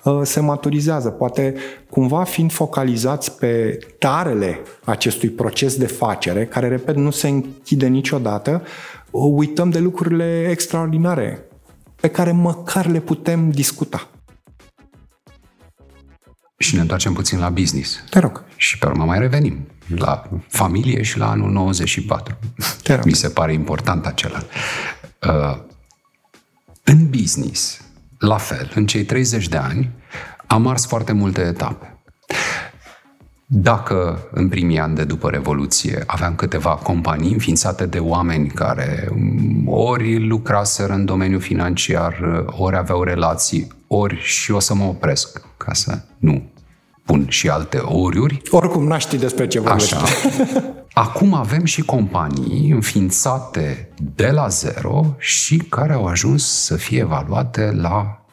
[0.04, 1.08] uh, se maturizează.
[1.08, 1.54] Poate
[1.90, 8.62] cumva fiind focalizați pe tarele acestui proces de facere, care, repet, nu se închide niciodată,
[9.10, 11.44] uităm de lucrurile extraordinare
[12.00, 14.12] pe care măcar le putem discuta.
[16.62, 18.05] Și ne întoarcem puțin la business.
[18.11, 18.44] Te rog.
[18.57, 22.38] Și pe urmă mai revenim la familie și la anul 94.
[22.83, 23.05] Te rog.
[23.05, 24.38] Mi se pare important acela.
[25.29, 25.59] Uh,
[26.85, 27.81] în business,
[28.18, 29.90] la fel, în cei 30 de ani,
[30.46, 31.96] am ars foarte multe etape.
[33.46, 39.09] Dacă în primii ani de după Revoluție aveam câteva companii înființate de oameni care
[39.66, 45.72] ori lucraseră în domeniul financiar, ori aveau relații, ori și o să mă opresc ca
[45.72, 46.51] să nu
[47.04, 48.42] pun și alte oriuri.
[48.50, 49.94] Oricum, n-aș ști despre ce vorbești.
[49.94, 50.06] Așa.
[50.92, 57.70] Acum avem și companii înființate de la zero și care au ajuns să fie evaluate
[57.80, 58.24] la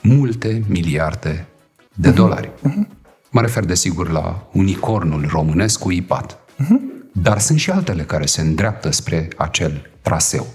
[0.00, 1.46] multe miliarde
[1.94, 2.14] de uh-huh.
[2.14, 2.48] dolari.
[2.48, 2.88] Uh-huh.
[3.30, 6.38] Mă refer, desigur, la unicornul românesc cu IPAT.
[6.38, 6.94] Uh-huh.
[7.12, 10.46] Dar sunt și altele care se îndreaptă spre acel traseu.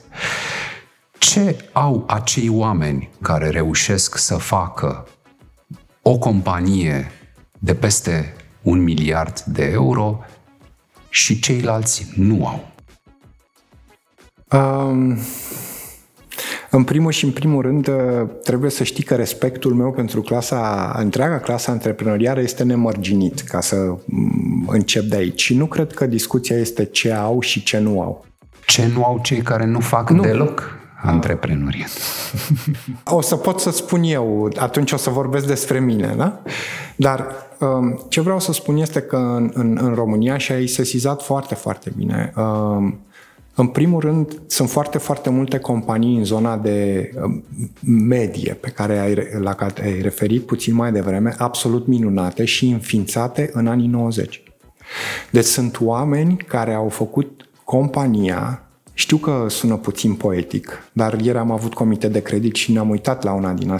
[1.18, 5.08] Ce au acei oameni care reușesc să facă
[6.02, 7.12] o companie
[7.60, 10.20] de peste un miliard de euro
[11.10, 12.68] și ceilalți nu au?
[14.52, 15.18] Um,
[16.70, 17.90] în primul și în primul rând,
[18.44, 23.76] trebuie să știi că respectul meu pentru clasa, întreaga clasa antreprenorială este nemărginit, ca să
[24.06, 25.42] mm, încep de aici.
[25.42, 28.26] Și nu cred că discuția este ce au și ce nu au.
[28.66, 30.22] Ce nu au cei care nu fac nu.
[30.22, 30.78] deloc?
[31.02, 31.90] antreprenoriat.
[33.04, 36.42] O să pot să spun eu, atunci o să vorbesc despre mine, da?
[36.96, 37.49] Dar um,
[38.08, 41.92] ce vreau să spun este că în, în, în România, și ai sesizat foarte, foarte
[41.96, 43.00] bine, um,
[43.56, 47.44] în primul rând, sunt foarte, foarte multe companii în zona de um,
[47.82, 53.50] medie pe care ai, la care ai referit puțin mai devreme, absolut minunate și înființate
[53.54, 54.44] în anii 90.
[55.32, 61.52] Deci sunt oameni care au făcut compania știu că sună puțin poetic, dar ieri am
[61.52, 63.76] avut comite de credit și ne-am uitat la una din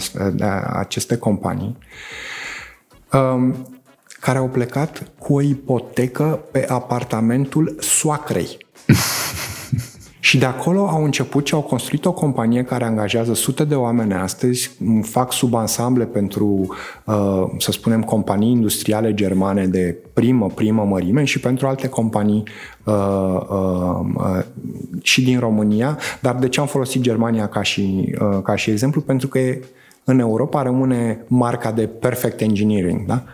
[0.72, 1.76] aceste companii.
[3.12, 3.54] Um,
[4.20, 8.58] care au plecat cu o ipotecă pe apartamentul soacrei.
[10.22, 14.14] Și de acolo au început și au construit o companie care angajează sute de oameni
[14.14, 14.70] astăzi,
[15.02, 21.66] fac subansamble pentru, uh, să spunem, companii industriale germane de primă, primă mărime și pentru
[21.66, 22.42] alte companii
[22.84, 24.44] uh, uh,
[25.02, 25.98] și din România.
[26.20, 29.00] Dar de ce am folosit Germania ca și, ca și exemplu?
[29.00, 29.60] Pentru că e
[30.10, 33.06] în Europa rămâne marca de perfect engineering.
[33.06, 33.24] Da?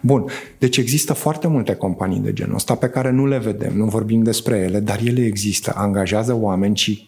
[0.00, 0.24] Bun,
[0.58, 4.22] deci există foarte multe companii de genul ăsta pe care nu le vedem, nu vorbim
[4.22, 7.06] despre ele, dar ele există, angajează oameni și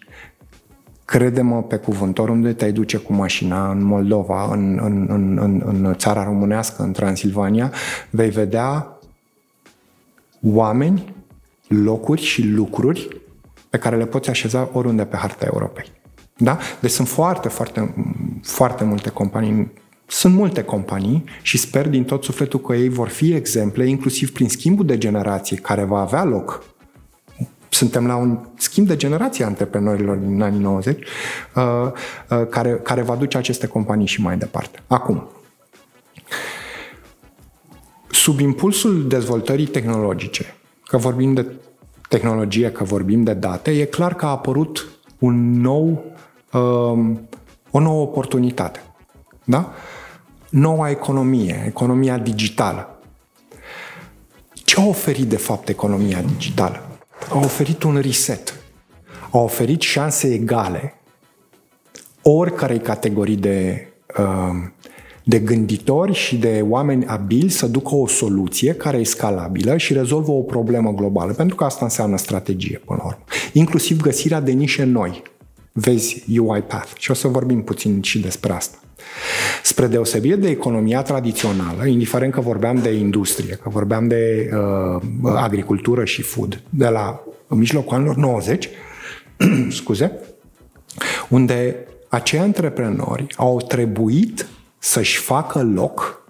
[1.05, 5.95] crede-mă pe cuvânt, oriunde te-ai duce cu mașina în Moldova, în, în, în, în, în
[5.97, 7.73] țara românească, în Transilvania,
[8.11, 8.99] vei vedea
[10.43, 11.15] oameni,
[11.69, 13.09] locuri și lucruri
[13.71, 15.93] pe care le poți așeza oriunde pe harta Europei.
[16.37, 16.59] Da?
[16.81, 17.95] Deci sunt foarte, foarte,
[18.47, 19.73] foarte multe companii
[20.07, 24.49] sunt multe companii și sper din tot sufletul că ei vor fi exemple, inclusiv prin
[24.49, 26.65] schimbul de generație care va avea loc.
[27.69, 30.99] Suntem la un schimb de generație a antreprenorilor din anii 90
[31.55, 31.63] uh,
[32.31, 34.83] uh, care, care va duce aceste companii și mai departe.
[34.87, 35.29] Acum,
[38.11, 40.45] sub impulsul dezvoltării tehnologice,
[40.85, 41.47] că vorbim de
[42.09, 46.15] tehnologie, că vorbim de date, e clar că a apărut un nou
[46.53, 47.29] Um,
[47.77, 48.81] o nouă oportunitate.
[49.45, 49.73] Da?
[50.51, 53.01] Noua economie, economia digitală.
[54.53, 56.83] Ce a oferit de fapt economia digitală?
[57.31, 58.55] A oferit un reset.
[59.31, 60.95] A oferit șanse egale
[62.23, 64.73] oricărei categorii de, um,
[65.25, 70.33] de gânditori și de oameni abili să ducă o soluție care e scalabilă și rezolvă
[70.33, 73.25] o problemă globală, pentru că asta înseamnă strategie, până la urmă.
[73.53, 75.23] Inclusiv găsirea de nișe noi,
[75.79, 78.79] vezi UiPath și o să vorbim puțin și despre asta.
[79.63, 85.03] Spre deosebire de economia tradițională, indiferent că vorbeam de industrie, că vorbeam de uh,
[85.35, 88.69] agricultură și food, de la mijlocul anilor 90,
[89.71, 90.13] scuze,
[91.29, 91.77] unde
[92.09, 94.47] acei antreprenori au trebuit
[94.79, 96.25] să-și facă loc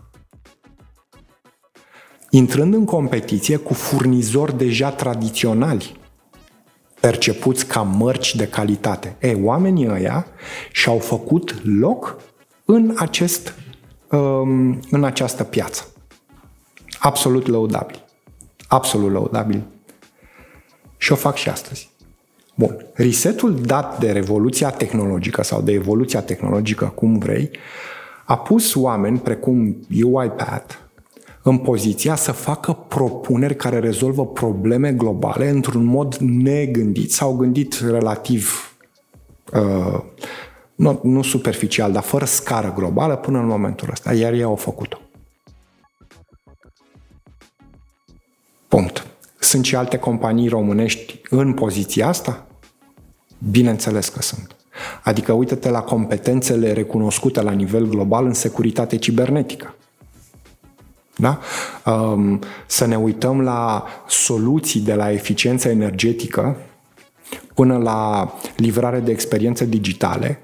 [2.30, 5.96] intrând în competiție cu furnizori deja tradiționali
[7.00, 9.16] percepuți ca mărci de calitate.
[9.20, 10.26] E, oamenii ăia
[10.72, 12.16] și-au făcut loc
[12.64, 13.54] în, acest,
[14.10, 15.86] um, în această piață.
[16.98, 18.04] Absolut lăudabil.
[18.68, 19.62] Absolut lăudabil.
[20.96, 21.90] Și o fac și astăzi.
[22.54, 22.86] Bun.
[22.92, 27.50] Resetul dat de revoluția tehnologică sau de evoluția tehnologică, cum vrei,
[28.24, 30.74] a pus oameni precum UiPath,
[31.48, 38.74] în poziția să facă propuneri care rezolvă probleme globale într-un mod negândit sau gândit relativ
[39.52, 40.00] uh,
[40.74, 44.98] nu, nu superficial, dar fără scară globală până în momentul ăsta, iar ei au făcut-o.
[48.68, 49.06] Punct.
[49.38, 52.46] Sunt și alte companii românești în poziția asta?
[53.50, 54.56] Bineînțeles că sunt.
[55.02, 59.74] Adică uite-te la competențele recunoscute la nivel global în securitate cibernetică.
[61.16, 61.38] Da?
[61.84, 66.56] Um, să ne uităm la soluții de la eficiență energetică
[67.54, 70.40] până la livrare de experiențe digitale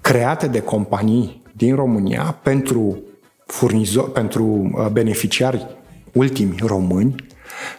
[0.00, 2.98] create de companii din România pentru,
[3.46, 5.66] furnizor, pentru uh, beneficiari
[6.12, 7.14] ultimi români,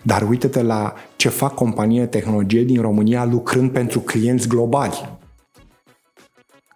[0.02, 5.20] dar uite-te la ce fac companii de tehnologie din România lucrând pentru clienți globali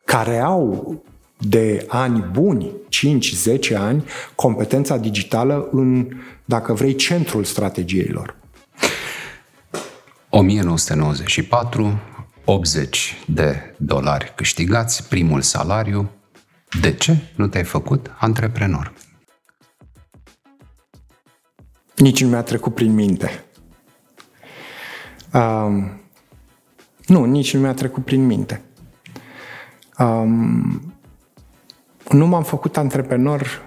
[0.06, 0.96] care au
[1.38, 2.72] de ani buni,
[3.72, 4.04] 5-10 ani,
[4.36, 6.08] competența digitală în,
[6.46, 8.36] dacă vrei, centrul strategiei lor.
[10.30, 12.00] 1994,
[12.46, 16.10] 80 de dolari câștigați, primul salariu.
[16.82, 18.94] De ce nu te-ai făcut antreprenor?
[21.96, 23.44] Nici nu mi-a trecut prin minte.
[25.34, 26.02] Um,
[27.06, 28.62] nu, nici nu mi-a trecut prin minte.
[29.98, 30.95] Um,
[32.10, 33.62] nu m-am făcut antreprenor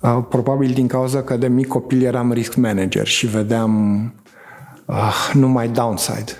[0.00, 4.02] uh, probabil din cauza că de mic copil eram risk manager și vedeam
[4.84, 6.32] uh, numai downside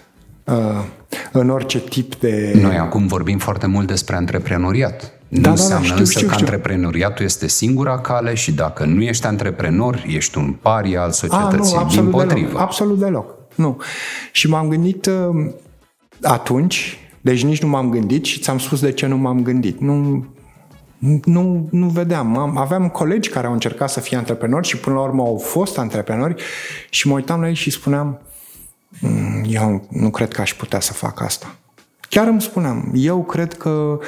[0.44, 0.84] uh,
[1.32, 2.58] în orice tip de...
[2.62, 5.12] Noi acum vorbim foarte mult despre antreprenoriat.
[5.28, 6.46] Nu da, înseamnă da, da, știu, însă știu, că știu.
[6.46, 11.74] antreprenoriatul este singura cale și dacă nu ești antreprenor, ești un pari al societății.
[11.74, 12.46] A, nu, absolut din potrivă.
[12.46, 13.34] Deloc, absolut deloc.
[13.54, 13.80] Nu.
[14.32, 15.50] Și m-am gândit uh,
[16.22, 19.80] atunci, deci nici nu m-am gândit și ți-am spus de ce nu m-am gândit.
[19.80, 20.26] Nu,
[21.24, 22.36] nu, nu vedeam.
[22.36, 25.78] Am, aveam colegi care au încercat să fie antreprenori și până la urmă au fost
[25.78, 26.42] antreprenori
[26.90, 28.20] și mă uitam la ei și spuneam
[29.46, 31.54] eu nu cred că aș putea să fac asta.
[32.08, 33.98] Chiar îmi spuneam, eu cred că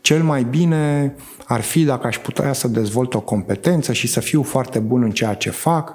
[0.00, 1.14] cel mai bine
[1.46, 5.10] ar fi dacă aș putea să dezvolt o competență și să fiu foarte bun în
[5.10, 5.94] ceea ce fac,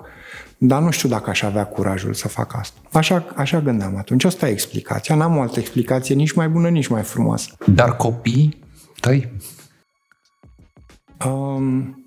[0.66, 2.80] dar nu știu dacă aș avea curajul să fac asta.
[2.92, 4.24] Așa, așa gândeam atunci.
[4.24, 5.16] Asta e explicația.
[5.16, 7.50] N-am o altă explicație nici mai bună, nici mai frumoasă.
[7.66, 8.60] Dar copii
[9.00, 9.32] tăi?
[11.26, 12.04] Um,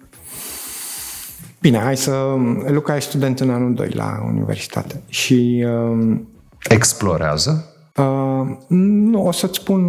[1.61, 2.34] bine, hai să...
[2.66, 5.64] Luca e student în anul 2 la universitate și...
[5.66, 6.28] Um,
[6.68, 7.70] Explorează?
[7.96, 9.82] Uh, nu, o să-ți spun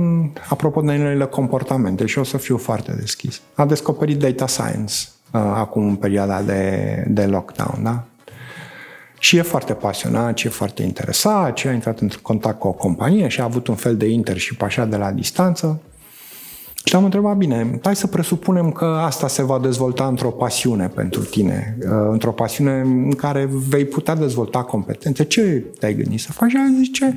[0.50, 3.42] apropo de noile comportamente și o să fiu foarte deschis.
[3.56, 4.94] A descoperit data science
[5.32, 8.04] uh, acum în perioada de, de lockdown, da?
[9.28, 12.72] Și e foarte pasionat, și e foarte interesat, și a intrat în contact cu o
[12.72, 15.82] companie și a avut un fel de internship așa de la distanță.
[16.84, 21.24] Și am întrebat, bine, hai să presupunem că asta se va dezvolta într-o pasiune pentru
[21.24, 25.24] tine, uh, într-o pasiune în care vei putea dezvolta competențe.
[25.24, 26.50] Ce te-ai gândit să faci?
[26.50, 27.14] Și zice,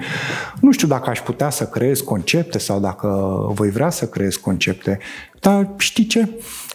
[0.60, 3.08] nu știu dacă aș putea să creez concepte sau dacă
[3.52, 4.98] voi vrea să creez concepte,
[5.40, 6.28] dar știi ce?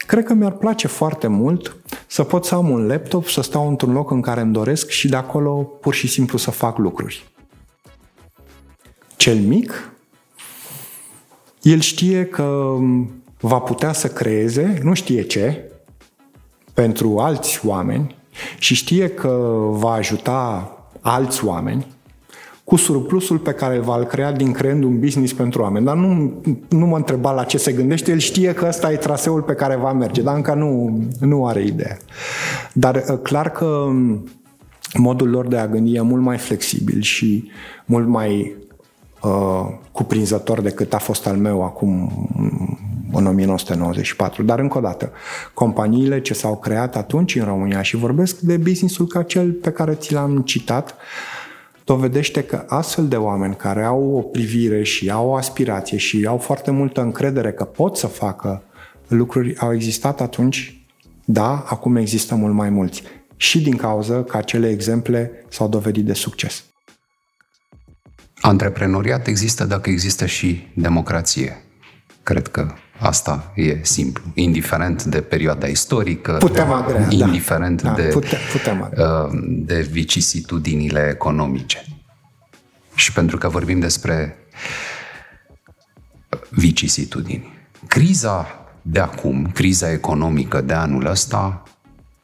[0.06, 1.76] Cred că mi-ar place foarte mult
[2.08, 5.08] să pot să am un laptop, să stau într-un loc în care îmi doresc și
[5.08, 5.52] de acolo
[5.82, 7.30] pur și simplu să fac lucruri.
[9.16, 9.90] Cel mic
[11.62, 12.78] el știe că
[13.40, 15.72] va putea să creeze, nu știe ce,
[16.74, 18.16] pentru alți oameni
[18.60, 21.95] și știe că va ajuta alți oameni
[22.66, 25.86] cu surplusul pe care îl va crea din creând un business pentru oameni.
[25.86, 26.34] Dar nu,
[26.70, 29.76] nu mă întreba la ce se gândește, el știe că ăsta e traseul pe care
[29.76, 32.00] va merge, dar încă nu, nu are idee.
[32.74, 33.88] Dar uh, clar că
[34.94, 37.50] modul lor de a gândi e mult mai flexibil și
[37.86, 38.56] mult mai
[39.24, 42.12] uh, cuprinzător decât a fost al meu acum
[43.12, 44.44] în 1994.
[44.44, 45.12] Dar încă o dată,
[45.54, 49.94] companiile ce s-au creat atunci în România și vorbesc de businessul ca cel pe care
[49.94, 50.96] ți l-am citat,
[51.86, 56.38] dovedește că astfel de oameni care au o privire și au o aspirație și au
[56.38, 58.64] foarte multă încredere că pot să facă
[59.08, 60.86] lucruri, au existat atunci,
[61.26, 63.04] da, acum există mult mai mulți.
[63.36, 66.64] Și din cauza că acele exemple s-au dovedit de succes.
[68.42, 71.64] Antreprenoriat există dacă există și democrație.
[72.24, 74.24] Cred că asta e simplu.
[74.34, 77.26] Indiferent de perioada istorică, putem agrea, da.
[77.26, 77.92] indiferent da.
[77.92, 81.86] de, putem, putem uh, de vicisitudinile economice.
[82.96, 84.38] Și pentru că vorbim despre
[86.50, 87.54] vicisitudini.
[87.88, 91.64] Criza de acum, criza economică de anul ăsta,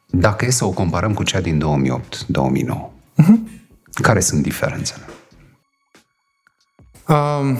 [0.06, 2.04] dacă e să o comparăm cu cea din 2008-2009,
[3.18, 3.62] uh-huh.
[4.02, 5.04] care sunt diferențele?
[7.08, 7.58] Um,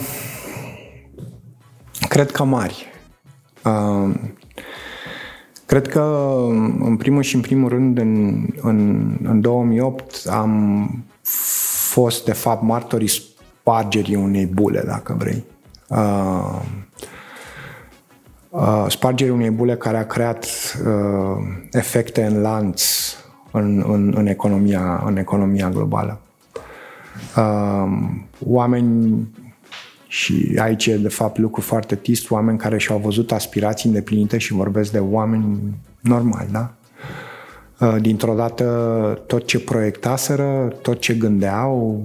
[2.08, 2.91] cred că mari.
[3.64, 4.20] Um,
[5.66, 6.00] cred că,
[6.80, 10.88] în primul și în primul rând, în, în, în 2008 am
[11.92, 15.44] fost, de fapt, martorii spargerii unei bule, dacă vrei.
[15.88, 16.60] Uh,
[18.50, 20.46] uh, spargerii unei bule care a creat
[20.86, 22.82] uh, efecte în lanț
[23.52, 26.20] în, în, în, economia, în economia globală.
[27.36, 27.92] Uh,
[28.46, 29.26] oameni
[30.12, 34.52] și aici e de fapt lucru foarte trist, oameni care și-au văzut aspirații îndeplinite și
[34.52, 36.74] vorbesc de oameni normali, da?
[37.80, 38.64] Uh, dintr-o dată
[39.26, 42.02] tot ce proiectaseră, tot ce gândeau,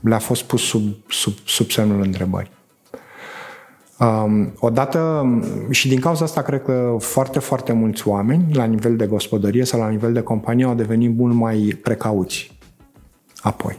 [0.00, 2.50] le-a fost pus sub, sub, sub semnul întrebării.
[3.98, 5.24] Um, odată,
[5.70, 9.80] și din cauza asta cred că foarte, foarte mulți oameni, la nivel de gospodărie sau
[9.80, 12.58] la nivel de companie, au devenit mult mai precauți
[13.40, 13.78] apoi.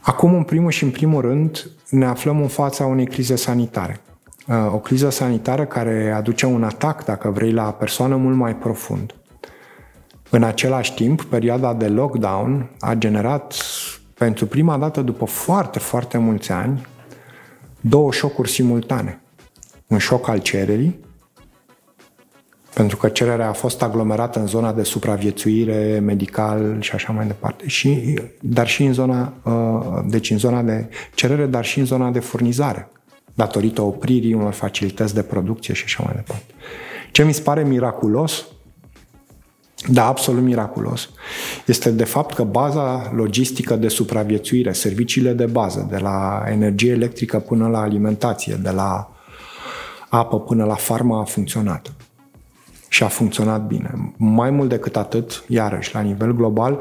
[0.00, 4.00] Acum, în primul și în primul rând, ne aflăm în fața unei crize sanitare.
[4.48, 9.14] Uh, o criză sanitară care aduce un atac, dacă vrei, la persoană mult mai profund.
[10.30, 13.54] În același timp, perioada de lockdown a generat,
[14.14, 16.86] pentru prima dată după foarte, foarte mulți ani,
[17.80, 19.20] două șocuri simultane.
[19.86, 21.00] Un șoc al cererii
[22.80, 27.68] pentru că cererea a fost aglomerată în zona de supraviețuire medical și așa mai departe,
[27.68, 32.10] și, dar și în zona, uh, deci în zona de cerere, dar și în zona
[32.10, 32.90] de furnizare,
[33.34, 36.44] datorită opririi unor facilități de producție și așa mai departe.
[37.10, 38.46] Ce mi se pare miraculos,
[39.88, 41.10] da, absolut miraculos,
[41.66, 47.38] este de fapt că baza logistică de supraviețuire, serviciile de bază, de la energie electrică
[47.38, 49.10] până la alimentație, de la
[50.08, 51.92] apă până la farmă a funcționat
[52.92, 54.12] și a funcționat bine.
[54.16, 56.80] Mai mult decât atât, iarăși, la nivel global,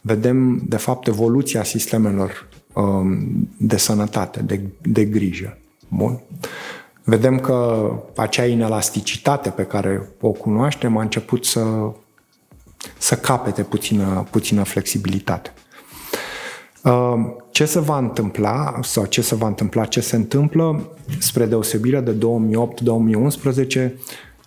[0.00, 5.58] vedem, de fapt, evoluția sistemelor um, de sănătate, de, de grijă.
[5.88, 6.20] Bun.
[7.04, 11.92] Vedem că acea inelasticitate pe care o cunoaștem a început să,
[12.98, 15.52] să capete puțină, puțină flexibilitate.
[16.84, 20.88] Um, ce se va întâmpla sau ce se va întâmpla, ce se întâmplă
[21.18, 22.16] spre deosebire de
[23.78, 23.90] 2008-2011,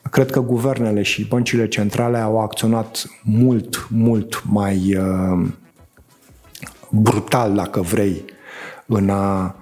[0.10, 5.48] cred că guvernele și băncile centrale au acționat mult, mult mai uh,
[6.90, 8.26] brutal, dacă vrei,
[8.86, 9.56] în a,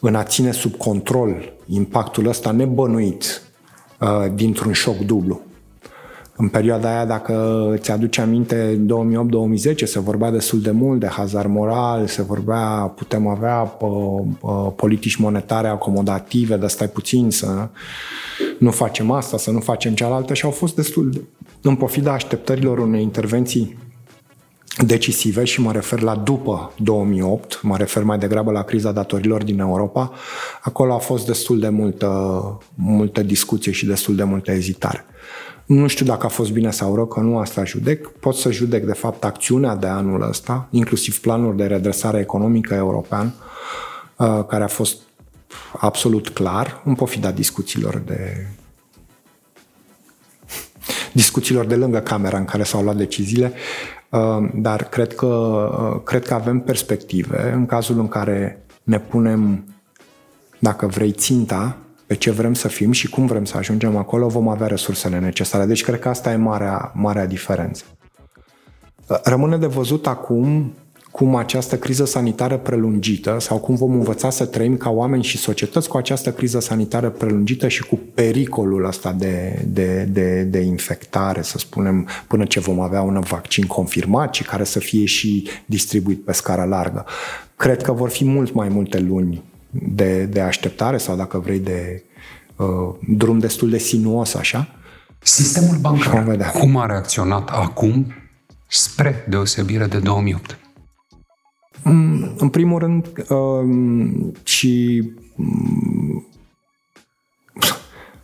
[0.00, 3.42] în a ține sub control impactul ăsta nebănuit
[4.00, 5.40] uh, dintr-un șoc dublu.
[6.40, 8.86] În perioada aia, dacă ți aduce aminte,
[9.72, 13.90] 2008-2010 se vorbea destul de mult de hazard moral, se vorbea, putem avea uh,
[14.40, 17.68] uh, politici monetare acomodative, dar stai puțin să
[18.58, 21.20] nu facem asta, să nu facem cealaltă și au fost destul de,
[21.62, 23.78] în pofida așteptărilor unei intervenții
[24.86, 29.58] decisive și mă refer la după 2008, mă refer mai degrabă la criza datorilor din
[29.58, 30.12] Europa,
[30.62, 35.04] acolo a fost destul de multă, multă discuție și destul de multă ezitare.
[35.68, 38.06] Nu știu dacă a fost bine sau rău, că nu asta judec.
[38.06, 43.34] Pot să judec, de fapt, acțiunea de anul ăsta, inclusiv planul de redresare economică european,
[44.16, 44.96] uh, care a fost
[45.78, 48.46] absolut clar, în pofida discuțiilor de
[51.12, 53.52] discuțiilor de lângă camera în care s-au luat deciziile,
[54.08, 59.64] uh, dar cred că, uh, cred că avem perspective în cazul în care ne punem,
[60.58, 61.76] dacă vrei, ținta
[62.08, 65.64] pe ce vrem să fim și cum vrem să ajungem acolo, vom avea resursele necesare.
[65.64, 67.84] Deci cred că asta e marea, marea diferență.
[69.22, 70.72] Rămâne de văzut acum
[71.10, 75.88] cum această criză sanitară prelungită sau cum vom învăța să trăim ca oameni și societăți
[75.88, 81.58] cu această criză sanitară prelungită și cu pericolul ăsta de, de, de, de infectare, să
[81.58, 86.32] spunem, până ce vom avea un vaccin confirmat și care să fie și distribuit pe
[86.32, 87.06] scară largă.
[87.56, 92.02] Cred că vor fi mult mai multe luni de, de așteptare sau, dacă vrei, de
[92.56, 94.68] uh, drum destul de sinuos, așa.
[95.18, 98.14] Sistemul bancar, cum a reacționat acum
[98.66, 100.58] spre deosebire de 2008?
[101.82, 105.02] Mm, în primul rând, uh, și
[105.36, 106.26] um,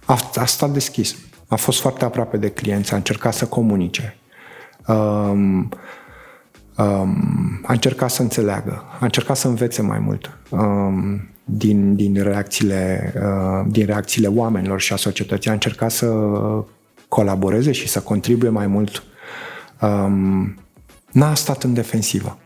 [0.04, 1.16] a, a stat deschis.
[1.48, 4.16] A fost foarte aproape de clienți, a încercat să comunice.
[4.86, 5.68] Um,
[6.76, 10.38] um, a încercat să înțeleagă, a încercat să învețe mai mult.
[10.50, 15.50] Um, din, din, reacțiile, uh, din reacțiile oamenilor și a societății.
[15.50, 16.06] A încercat să
[17.08, 19.02] colaboreze și să contribuie mai mult.
[19.80, 20.58] Um,
[21.12, 22.38] n-a stat în defensivă.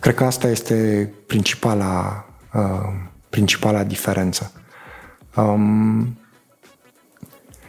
[0.00, 2.92] Cred că asta este principala, uh,
[3.28, 4.52] principala diferență.
[5.36, 6.18] Um,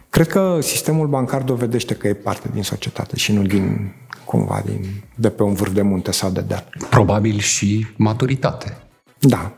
[0.10, 3.94] cred că sistemul bancar dovedește că e parte din societate și nu din
[4.26, 6.70] cumva din, de pe un vârf de munte sau de deal.
[6.90, 8.78] Probabil și maturitate.
[9.20, 9.54] Da,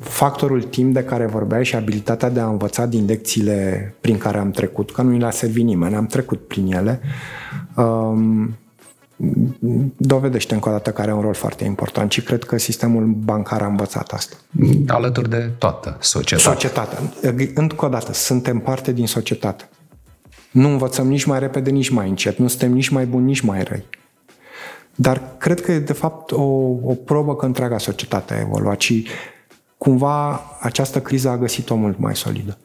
[0.00, 4.50] Factorul timp de care vorbeai și abilitatea de a învăța din lecțiile prin care am
[4.50, 7.00] trecut, că nu i l-a servit nimeni, am trecut prin ele,
[9.96, 13.62] dovedește încă o dată că are un rol foarte important și cred că sistemul bancar
[13.62, 14.36] a învățat asta.
[14.86, 16.52] Alături de toată societatea.
[16.52, 16.98] Societatea.
[17.54, 19.68] Încă o dată, suntem parte din societate.
[20.50, 22.38] Nu învățăm nici mai repede, nici mai încet.
[22.38, 23.86] Nu suntem nici mai buni, nici mai răi.
[24.96, 26.42] Dar cred că e de fapt o,
[26.82, 29.06] o probă că întreaga societate a evoluat și
[29.78, 32.58] cumva această criză a găsit-o mult mai solidă.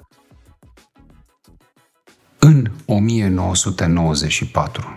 [2.40, 4.88] În 1994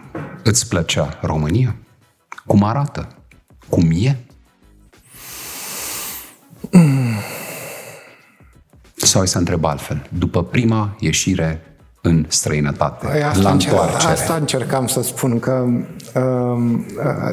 [0.44, 1.76] îți plăcea România?
[2.46, 3.08] Cum arată?
[3.68, 4.18] Cum e?
[6.70, 7.14] Mm.
[8.94, 10.08] Sau ai să întreb altfel.
[10.18, 11.73] După prima ieșire
[12.06, 14.12] în străinătate, păi asta la întoarcere.
[14.12, 15.64] Asta încercam să spun, că
[16.14, 16.22] uh,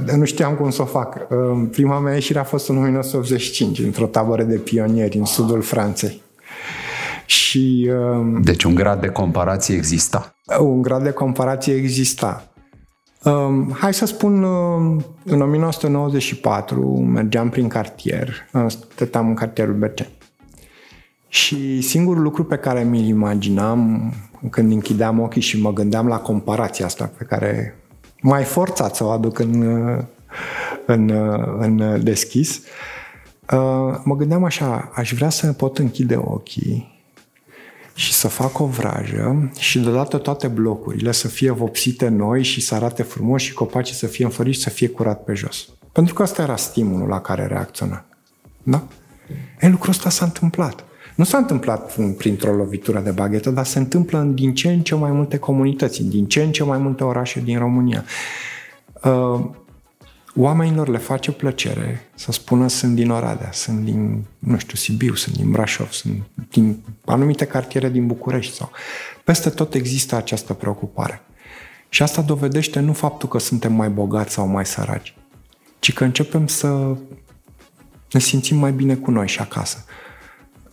[0.07, 1.15] uh, nu știam cum să o fac.
[1.29, 6.21] Uh, prima mea ieșire a fost în 1985, într-o tabără de pionieri în sudul Franței.
[7.25, 10.35] Și, uh, deci un grad de comparație exista.
[10.59, 12.51] Un grad de comparație exista.
[13.23, 20.17] Uh, hai să spun, uh, în 1994 mergeam prin cartier, uh, stăteam în cartierul Berceni.
[21.27, 24.13] Și singurul lucru pe care mi-l imaginam
[24.49, 27.75] când închideam ochii și mă gândeam la comparația asta pe care
[28.21, 29.61] mai forțat să o aduc în,
[30.85, 31.09] în,
[31.59, 32.57] în deschis,
[33.51, 36.99] uh, mă gândeam așa, aș vrea să pot închide ochii
[37.93, 42.75] și să fac o vrajă și deodată toate blocurile să fie vopsite noi și să
[42.75, 45.67] arate frumos și copacii să fie înfloriți și să fie curat pe jos.
[45.91, 48.05] Pentru că asta era stimulul la care reacționa.
[48.63, 48.83] Da?
[49.59, 50.83] E, lucrul ăsta s-a întâmplat.
[51.21, 54.95] Nu s-a întâmplat printr-o lovitură de baghetă, dar se întâmplă în din ce în ce
[54.95, 58.03] mai multe comunități, în din ce în ce mai multe orașe din România.
[59.03, 59.45] Uh,
[60.35, 65.35] oamenilor le face plăcere să spună sunt din Oradea, sunt din, nu știu, Sibiu, sunt
[65.35, 68.71] din Brașov, sunt din anumite cartiere din București sau
[69.23, 71.21] peste tot există această preocupare.
[71.89, 75.15] Și asta dovedește nu faptul că suntem mai bogați sau mai săraci,
[75.79, 76.95] ci că începem să
[78.11, 79.85] Ne simțim mai bine cu noi și acasă.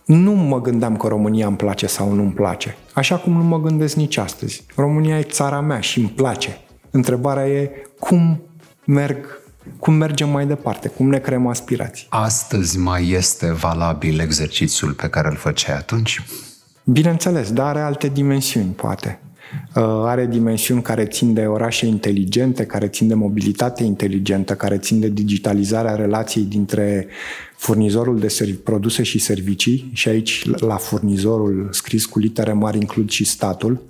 [0.09, 2.77] Nu mă gândeam că România îmi place sau nu îmi place.
[2.93, 4.63] Așa cum nu mă gândesc nici astăzi.
[4.75, 6.57] România e țara mea și îmi place.
[6.91, 8.41] Întrebarea e cum
[8.85, 9.41] merg
[9.79, 12.07] cum mergem mai departe, cum ne creăm aspirații.
[12.09, 16.23] Astăzi mai este valabil exercițiul pe care îl făceai atunci?
[16.83, 19.19] Bineînțeles, dar are alte dimensiuni, poate.
[19.75, 24.99] Uh, are dimensiuni care țin de orașe inteligente, care țin de mobilitate inteligentă, care țin
[24.99, 27.07] de digitalizarea relației dintre
[27.57, 29.89] furnizorul de produse și servicii.
[29.93, 33.81] Și aici la furnizorul scris cu litere mari includ și statul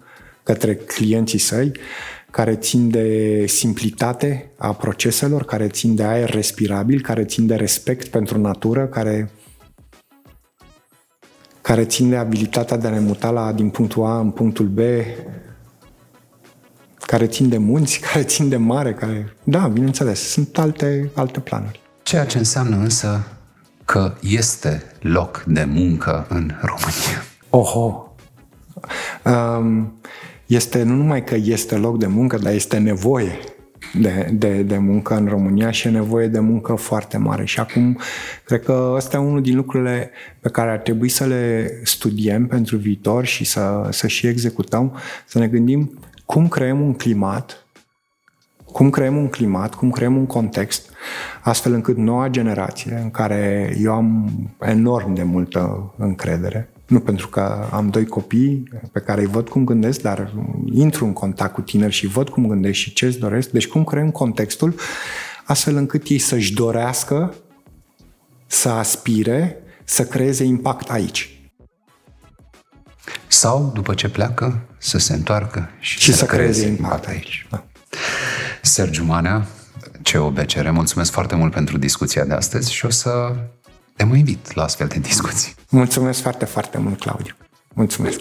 [0.44, 1.72] către clienții săi,
[2.32, 8.08] care țin de simplitate a proceselor, care țin de aer respirabil, care țin de respect
[8.08, 9.32] pentru natură, care
[11.62, 14.80] care țin de abilitatea de a ne muta la, din punctul A în punctul B
[17.10, 19.36] care țin de munți, care țin de mare, care...
[19.44, 21.80] Da, bineînțeles, sunt alte, alte planuri.
[22.04, 23.28] Ceea ce înseamnă însă
[23.86, 27.24] că este loc de muncă în România.
[27.50, 28.14] Oho!
[29.24, 30.00] Um,
[30.46, 33.40] este nu numai că este loc de muncă, dar este nevoie
[34.02, 37.46] de, de, de muncă în România și e nevoie de muncă foarte mare.
[37.46, 38.00] Și acum,
[38.46, 42.78] cred că ăsta e unul din lucrurile pe care ar trebui să le studiem pentru
[42.78, 44.96] viitor și să, să și executăm,
[45.26, 46.00] să ne gândim
[46.34, 47.66] cum creăm un climat,
[48.66, 50.90] cum creăm un climat, cum creăm un context,
[51.42, 57.68] astfel încât noua generație, în care eu am enorm de multă încredere, nu pentru că
[57.72, 60.34] am doi copii pe care îi văd cum gândesc, dar
[60.72, 63.50] intru în contact cu tineri și văd cum gândesc și ce îți doresc.
[63.50, 64.76] Deci cum creăm contextul
[65.46, 67.34] astfel încât ei să-și dorească
[68.46, 71.52] să aspire să creeze impact aici.
[73.28, 77.48] Sau, după ce pleacă, să se întoarcă și, și să, să creeze impact aici.
[77.50, 77.64] Da.
[78.62, 79.48] Sergiu Manea,
[80.12, 83.36] COBCR, mulțumesc foarte mult pentru discuția de astăzi și o să
[83.96, 85.56] te mai invit la astfel de discuții.
[85.70, 87.36] Mulțumesc foarte, foarte mult, Claudiu.
[87.74, 88.20] Mulțumesc.